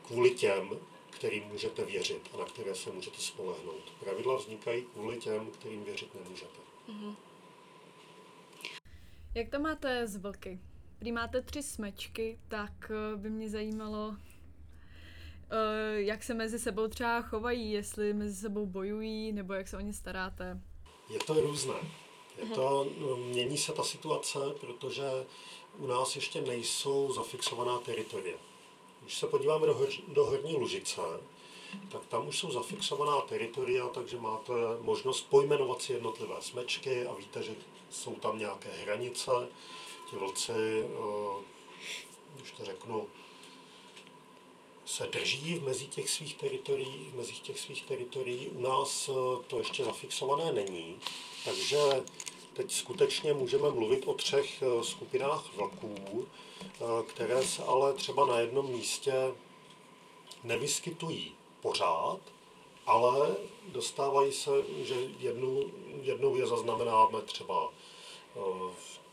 [0.06, 0.70] kvůli těm,
[1.10, 3.92] kterým můžete věřit a na které se můžete spolehnout.
[4.00, 6.58] Pravidla vznikají kvůli těm, kterým věřit nemůžete.
[6.88, 7.14] Mm-hmm.
[9.34, 10.58] Jak to máte z vlky?
[10.98, 14.16] Když máte tři smečky, tak eh, by mě zajímalo,
[15.94, 19.92] jak se mezi sebou třeba chovají, jestli mezi sebou bojují, nebo jak se o ně
[19.92, 20.60] staráte?
[21.10, 21.74] Je to různé.
[22.38, 22.86] Je to,
[23.16, 25.04] mění se ta situace, protože
[25.78, 28.36] u nás ještě nejsou zafixovaná teritoria.
[29.02, 31.00] Když se podíváme do, do Horní Lužice,
[31.88, 37.42] tak tam už jsou zafixovaná teritoria, takže máte možnost pojmenovat si jednotlivé smečky a víte,
[37.42, 37.54] že
[37.90, 39.30] jsou tam nějaké hranice.
[40.10, 41.42] Ti vlci, eh,
[42.36, 43.06] když to řeknu,
[44.86, 48.48] se drží mezi těch svých teritorií, mezi těch svých teritorií.
[48.48, 50.98] U nás eh, to ještě zafixované není,
[51.44, 51.78] takže
[52.52, 56.26] teď skutečně můžeme mluvit o třech eh, skupinách vlků,
[57.06, 59.12] které se ale třeba na jednom místě
[60.44, 62.20] nevyskytují pořád,
[62.86, 63.36] ale
[63.68, 64.50] dostávají se,
[64.82, 65.70] že jednu,
[66.02, 68.40] jednou je zaznamenáme třeba eh,
[68.76, 69.03] v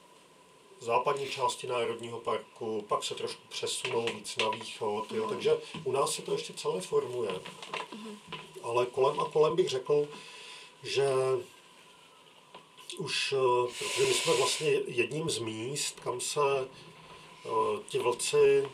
[0.82, 6.16] západní části Národního parku, pak se trošku přesunou víc na východ, jo, takže u nás
[6.16, 7.42] se to ještě celé formuje.
[8.64, 10.08] Ale kolem a kolem bych řekl,
[10.84, 11.06] že
[12.98, 16.68] už, eh, protože my jsme vlastně jedním z míst, kam se
[17.46, 17.50] eh,
[17.88, 18.66] ti vlci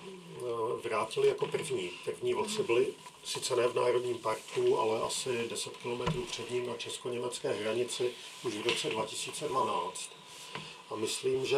[0.84, 1.92] vrátili jako první.
[2.06, 2.94] První vlci byli
[3.24, 8.12] sice ne v Národním parku, ale asi 10 km před ním na česko-německé hranici
[8.44, 10.10] už v roce 2012.
[10.90, 11.58] A myslím, že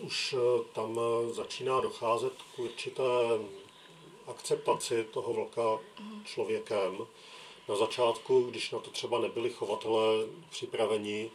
[0.00, 3.02] už eh, tam eh, začíná docházet k určité
[4.26, 5.78] akceptaci toho vlka
[6.24, 7.06] člověkem.
[7.68, 11.30] Na začátku, když na to třeba nebyli chovatelé připraveni,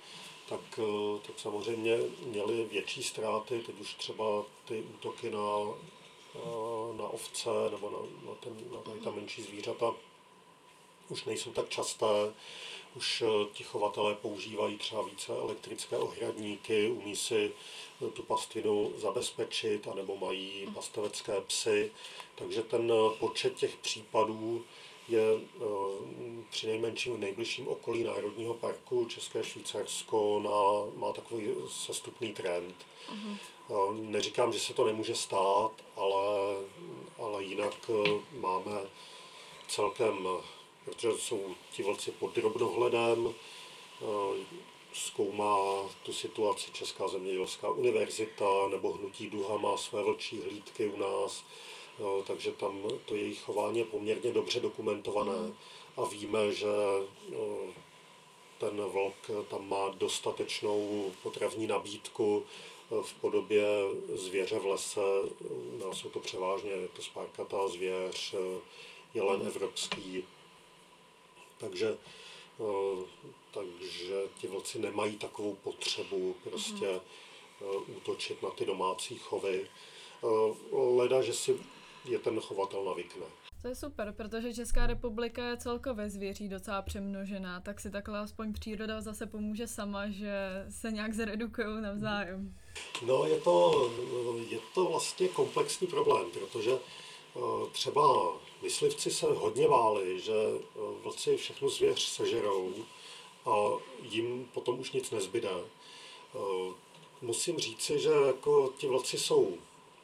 [0.49, 3.61] tak, eh, tak samozřejmě měli větší ztráty.
[3.65, 5.47] Teď už třeba ty útoky na
[6.97, 9.93] na ovce nebo na, na, ten, na ta menší zvířata
[11.09, 12.33] už nejsou tak časté.
[12.95, 17.51] Už eh, ti chovatelé používají třeba více elektrické ohradníky, umí si
[18.05, 21.91] eh, tu pastvinu zabezpečit, anebo mají pastovecké psy.
[22.35, 24.65] Takže ten eh, počet těch případů
[25.09, 25.21] je
[26.49, 32.75] při nejmenším v nejbližším okolí Národního parku České Švýcarsko na, má takový sestupný trend.
[33.13, 33.37] Uh-huh.
[34.01, 36.55] Neříkám, že se to nemůže stát, ale,
[37.17, 37.91] ale jinak
[38.31, 38.81] máme
[39.67, 40.27] celkem,
[40.85, 43.33] protože jsou ti vlci pod drobnohledem, e,
[44.93, 45.57] zkoumá
[46.03, 51.43] tu situaci Česká zemědělská univerzita nebo Hnutí Duha má své vlčí hlídky u nás,
[51.99, 55.53] e, takže tam to jejich chování je poměrně dobře dokumentované
[55.97, 56.67] a víme, že
[58.57, 62.43] ten vlk tam má dostatečnou potravní nabídku,
[63.01, 63.63] v podobě
[64.13, 65.01] zvěře v lese.
[65.49, 68.35] U nás jsou to převážně to spárkatá zvěř,
[69.13, 69.47] jelen mhm.
[69.47, 70.23] evropský.
[71.61, 71.97] Takže,
[72.59, 73.05] eh,
[73.53, 76.87] takže ti vlci nemají takovou potřebu prostě
[77.61, 77.95] mm.
[77.97, 79.67] útočit na ty domácí chovy.
[80.23, 81.59] Eh, leda, že si
[82.05, 83.25] je ten chovatel navykne.
[83.61, 88.53] To je super, protože Česká republika je celkově zvěří docela přemnožená, tak si takhle aspoň
[88.53, 92.55] příroda zase pomůže sama, že se nějak zredukují navzájem.
[93.05, 93.89] No, je to,
[94.49, 96.71] je to vlastně komplexní problém, protože
[97.71, 100.59] třeba myslivci se hodně váli, že eh,
[101.03, 102.73] vlci všechnu zvěř sežerou
[103.45, 103.69] a
[104.01, 105.49] jim potom už nic nezbyde.
[105.51, 106.73] Eh,
[107.21, 109.57] musím říci, že jako ti vlci jsou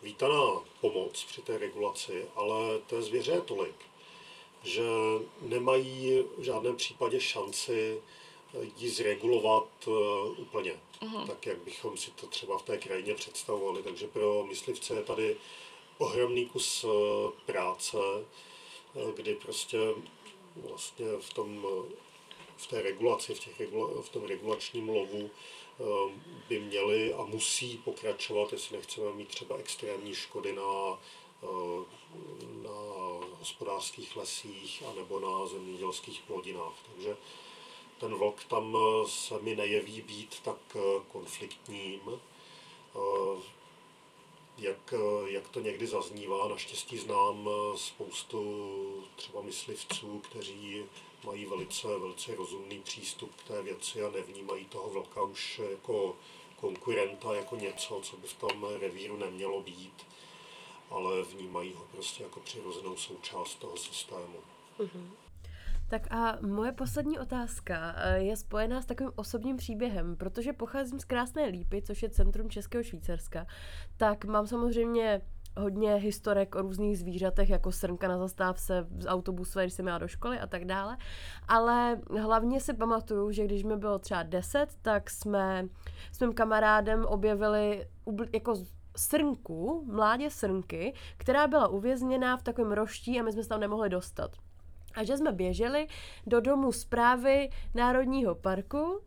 [0.03, 3.75] vítaná pomoc při té regulaci, ale té zvěře je tolik,
[4.63, 4.83] že
[5.41, 8.01] nemají v žádném případě šanci
[8.77, 9.95] ji zregulovat uh,
[10.39, 11.27] úplně, uh-huh.
[11.27, 13.83] tak jak bychom si to třeba v té krajině představovali.
[13.83, 15.37] Takže pro myslivce je tady
[15.97, 16.85] ohromný kus
[17.45, 17.97] práce,
[19.15, 19.77] kdy prostě
[20.55, 21.67] vlastně v tom
[22.57, 25.29] v té regulaci, v, těch regula, v tom regulačním lovu
[26.49, 30.99] by měli a musí pokračovat, jestli nechceme mít třeba extrémní škody na,
[32.63, 32.71] na
[33.39, 36.73] hospodářských lesích anebo na zemědělských plodinách.
[36.91, 37.17] Takže
[37.99, 40.79] ten vlk tam eh, se mi nejeví být tak eh,
[41.11, 43.41] konfliktním, eh,
[44.57, 44.93] jak,
[45.25, 46.47] jak to někdy zaznívá.
[46.47, 50.83] Naštěstí znám spoustu třeba myslivců, kteří
[51.23, 56.15] mají velice, velice rozumný přístup k té věci a nevnímají toho vlka už jako
[56.59, 60.05] konkurenta, jako něco, co by v tom revíru nemělo být,
[60.89, 64.39] ale vnímají ho prostě jako přirozenou součást toho systému.
[64.79, 65.26] Mm-hmm.
[65.89, 71.05] Tak a moje poslední otázka eh, je spojená s takovým osobním příběhem, protože pocházím z
[71.05, 73.47] krásné Lípy, což je centrum Českého Švýcarska,
[73.97, 75.21] tak mám samozřejmě
[75.57, 80.07] hodně historek o různých zvířatech, jako srnka na zastávce z autobusu, když jsem měla do
[80.07, 80.97] školy a tak dále.
[81.47, 85.67] Ale hlavně si pamatuju, že když mi bylo třeba 10, tak jsme
[86.11, 87.87] s mým kamarádem objevili
[88.33, 88.53] jako
[88.97, 93.89] srnku, mládě srnky, která byla uvězněná v takovém roští a my jsme se tam nemohli
[93.89, 94.31] dostat
[94.97, 95.87] a že jsme běželi
[96.27, 98.99] do domu zprávy Národního parku,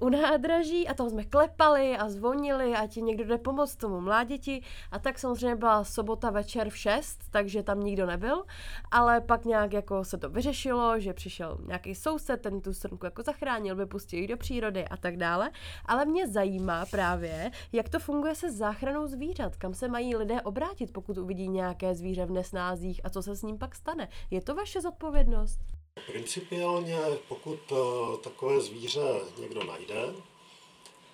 [0.00, 4.62] u nádraží a tam jsme klepali a zvonili a ti někdo jde pomoct tomu mláděti
[4.90, 8.44] a tak samozřejmě byla sobota večer v 6, takže tam nikdo nebyl,
[8.90, 13.22] ale pak nějak jako se to vyřešilo, že přišel nějaký soused, ten tu srnku jako
[13.22, 15.50] zachránil, vypustil ji do přírody a tak dále,
[15.86, 20.92] ale mě zajímá právě, jak to funguje se záchranou zvířat, kam se mají lidé obrátit,
[20.92, 24.08] pokud uvidí nějaké zvíře v nesnázích a co se s ním pak stane.
[24.30, 25.77] Je to vaše zodpovědnost?
[26.06, 30.14] Principiálně, pokud uh, takové zvíře někdo najde,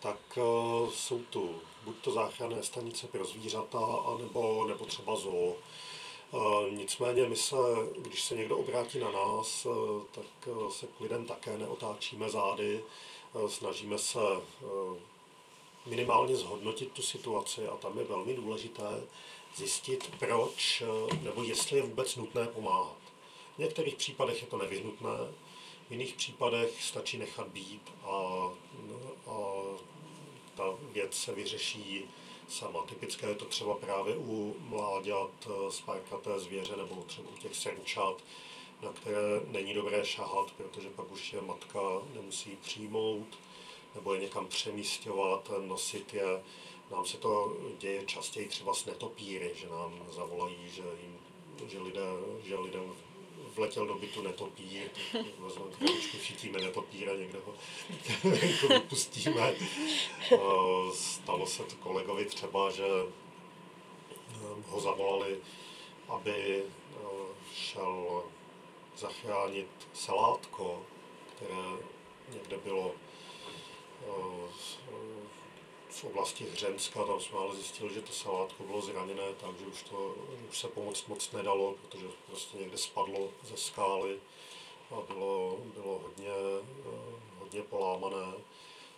[0.00, 1.54] tak uh, jsou tu
[1.84, 5.56] buď to záchranné stanice pro zvířata, anebo, nebo třeba zoo.
[6.30, 7.56] Uh, nicméně my se,
[7.98, 9.66] když se někdo obrátí na nás,
[10.10, 12.84] tak se k lidem také neotáčíme zády,
[13.48, 14.18] snažíme se
[15.86, 19.02] minimálně zhodnotit tu situaci a tam je velmi důležité
[19.56, 20.82] zjistit, proč
[21.22, 23.03] nebo jestli je vůbec nutné pomáhat.
[23.54, 25.10] V některých případech je to nevyhnutné,
[25.88, 28.48] v jiných případech stačí nechat být a,
[29.26, 29.36] a
[30.56, 32.04] ta věc se vyřeší
[32.48, 32.82] sama.
[32.82, 38.24] Typické je to třeba právě u mláďat spárkaté zvěře nebo třeba u těch srnčat,
[38.82, 41.80] na které není dobré šahat, protože pak už je matka
[42.14, 43.38] nemusí přijmout
[43.94, 46.42] nebo je někam přemístěvat, nosit je.
[46.90, 51.18] Nám se to děje častěji třeba s netopíry, že nám zavolají, že, jim,
[51.70, 52.06] že, lidé,
[52.44, 52.94] že lidem
[53.54, 54.88] vletěl do bytu netopír,
[55.78, 57.54] trošku chytíme netopíra, někde ho
[58.74, 59.54] vypustíme.
[60.94, 65.38] Stalo se to kolegovi třeba, že ehm, ho zavolali,
[66.08, 68.24] aby ehm, šel
[68.96, 70.82] zachránit salátko,
[71.36, 71.76] které
[72.32, 72.94] někde bylo
[74.08, 74.48] ehm,
[75.94, 80.14] v oblasti Hřenska, tam jsme ale zjistili, že to salátko bylo zraněné, takže už, to,
[80.50, 84.20] už se pomoct moc nedalo, protože prostě někde spadlo ze skály
[84.90, 86.32] a bylo, bylo hodně,
[87.38, 88.34] hodně polámané,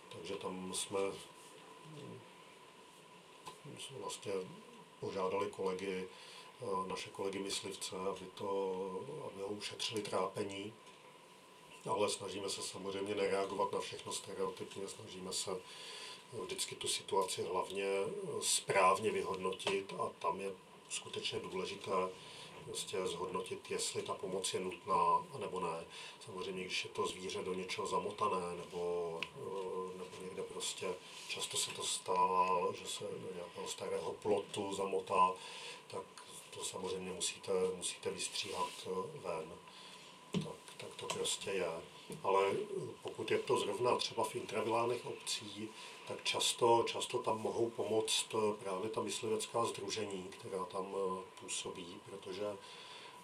[0.09, 0.99] takže tam jsme
[3.99, 4.33] vlastně
[4.99, 6.07] požádali kolegy,
[6.87, 8.71] naše kolegy myslivce, aby, to,
[9.25, 10.73] aby ho ušetřili trápení,
[11.89, 15.51] ale snažíme se samozřejmě nereagovat na všechno stereotypně, snažíme se
[16.33, 18.07] vždycky tu situaci hlavně eh,
[18.41, 20.51] správně vyhodnotit a tam je
[20.89, 21.91] skutečně důležité
[22.67, 25.85] prostě zhodnotit, jestli ta pomoc je nutná, nebo ne.
[26.25, 30.87] Samozřejmě, když je to zvíře do něčeho zamotané, nebo, eh, nebo někde prostě
[31.27, 35.31] často se to stává, že se do nějakého starého plotu zamotá,
[35.87, 36.03] tak
[36.49, 39.51] to samozřejmě musíte, musíte vystříhat eh, ven.
[40.31, 41.71] Tak, tak to prostě je.
[42.23, 42.51] Ale
[43.03, 45.69] pokud je to zrovna třeba v intravilánech obcí,
[46.07, 52.45] tak často, často tam mohou pomoct právě ta myslivecká združení, která tam eh, působí, protože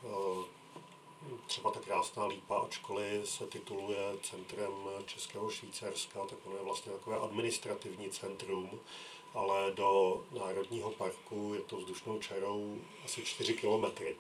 [0.04, 0.64] eh,
[1.48, 4.72] třeba ta krásná lípa, ačkoliv se tituluje centrem
[5.06, 8.80] Českého Švýcarska, tak ono je vlastně takové administrativní centrum,
[9.34, 14.16] ale do Národního parku je to vzdušnou čarou asi 4 kilometry.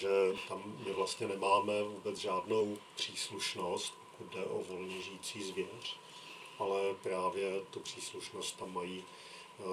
[0.00, 5.96] Takže tam my vlastně nemáme vůbec žádnou příslušnost, pokud jde o volně žijící zvěř
[6.58, 9.04] ale právě tu příslušnost tam mají
[9.60, 9.64] eh,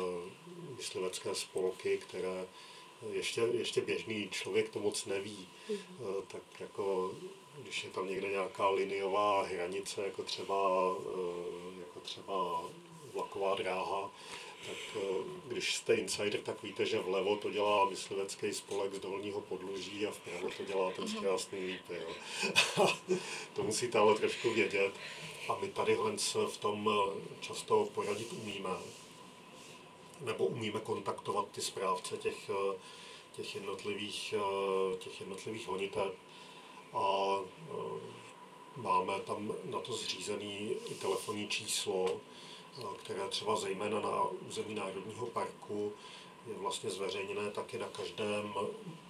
[0.77, 2.45] myslivecké spolky, které
[3.11, 5.77] ještě, ještě běžný člověk to moc neví, mm.
[6.27, 7.11] tak jako
[7.57, 12.63] když je tam někde nějaká liniová hranice, jako třeba, eh, jako třeba
[13.13, 14.11] vlaková dráha,
[14.65, 15.03] tak
[15.47, 20.11] když jste insider, tak víte, že vlevo to dělá myslivecký spolek z dolního podloží a
[20.11, 21.17] vpravo to dělá ten mhm.
[21.17, 22.01] krásný lípy.
[23.53, 24.93] to musíte ale trošku vědět.
[25.49, 25.97] A my tady
[26.47, 28.69] v tom eh, často poradit umíme.
[30.21, 32.77] Nebo umíme kontaktovat ty správce těch, eh,
[33.35, 36.13] těch jednotlivých, eh, těch jednotlivých honiteb.
[36.93, 37.37] A
[38.75, 42.19] máme tam na to zřízený i telefonní číslo,
[42.97, 45.93] které třeba zejména na území Národního parku
[46.47, 48.53] je vlastně zveřejněné taky na každém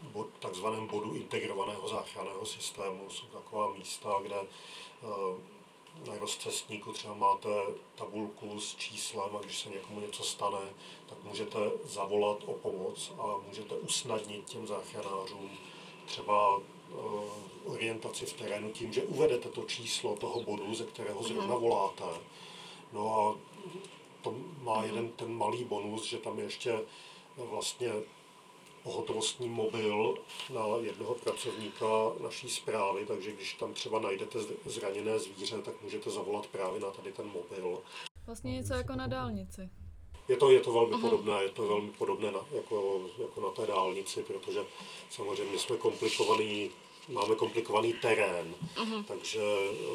[0.04, 3.10] bod, takzvaném bodu integrovaného záchranného systému.
[3.10, 4.36] Jsou taková místa, kde
[6.08, 7.50] na rozcestníku třeba máte
[7.96, 10.74] tabulku s číslem a když se někomu něco stane,
[11.10, 15.50] tak můžete zavolat o pomoc a můžete usnadnit těm záchranářům
[16.06, 16.64] třeba uh,
[17.66, 21.28] orientaci v terénu tím, že uvedete to číslo toho bodu, ze kterého mhm.
[21.28, 22.04] zrovna voláte.
[22.94, 23.53] No a
[24.22, 26.80] to má jeden ten malý bonus, že tam ještě
[27.38, 27.92] vlastně
[28.84, 30.18] pohotovostní mobil
[30.54, 31.86] na jednoho pracovníka
[32.24, 37.12] naší zprávy, takže když tam třeba najdete zraněné zvíře, tak můžete zavolat právě na tady
[37.12, 37.80] ten mobil.
[38.26, 39.70] Vlastně něco jako na dálnici.
[40.28, 43.68] Je to, je to velmi podobné, je to velmi podobné na, jako, jako na té
[43.68, 44.60] dálnici, protože
[45.10, 46.72] samozřejmě jsme komplikovaný
[47.08, 49.04] máme komplikovaný terén, uh-huh.
[49.04, 49.42] takže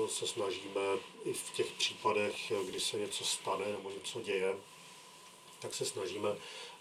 [0.09, 0.81] se snažíme
[1.25, 4.57] i v těch případech, kdy se něco stane nebo něco děje,
[5.59, 6.29] tak se snažíme,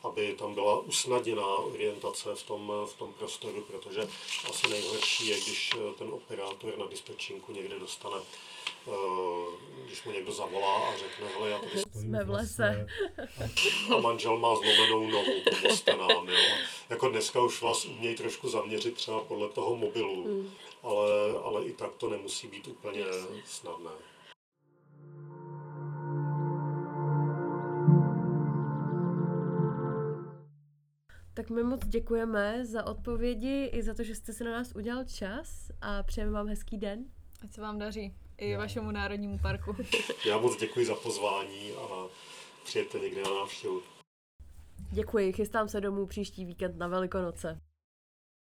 [0.03, 4.07] aby tam byla usnadněná orientace v tom, v tom prostoru, protože
[4.49, 8.17] asi nejhorší je, když ten operátor na dispečinku někde dostane
[8.87, 12.87] Eh, když mu někdo zavolá a řekne, hele, já tady stojím Jsme v lese.
[13.95, 16.37] A manžel má zlomenou nohu, pomozte nám, jo.
[16.89, 20.53] Jako dneska už vás umějí trošku zaměřit třeba podle toho mobilu, hmm.
[20.83, 21.09] ale,
[21.43, 23.05] ale i tak to nemusí být úplně
[23.45, 23.91] snadné.
[31.47, 35.03] Tak my moc děkujeme za odpovědi i za to, že jste si na nás udělal
[35.03, 37.05] čas a přejeme vám hezký den.
[37.43, 38.57] Ať se vám daří i Já.
[38.57, 39.75] vašemu národnímu parku.
[40.25, 42.07] Já moc děkuji za pozvání a
[42.65, 43.81] přijďte někde na návštěvu.
[44.91, 47.61] Děkuji, chystám se domů příští víkend na Velikonoce.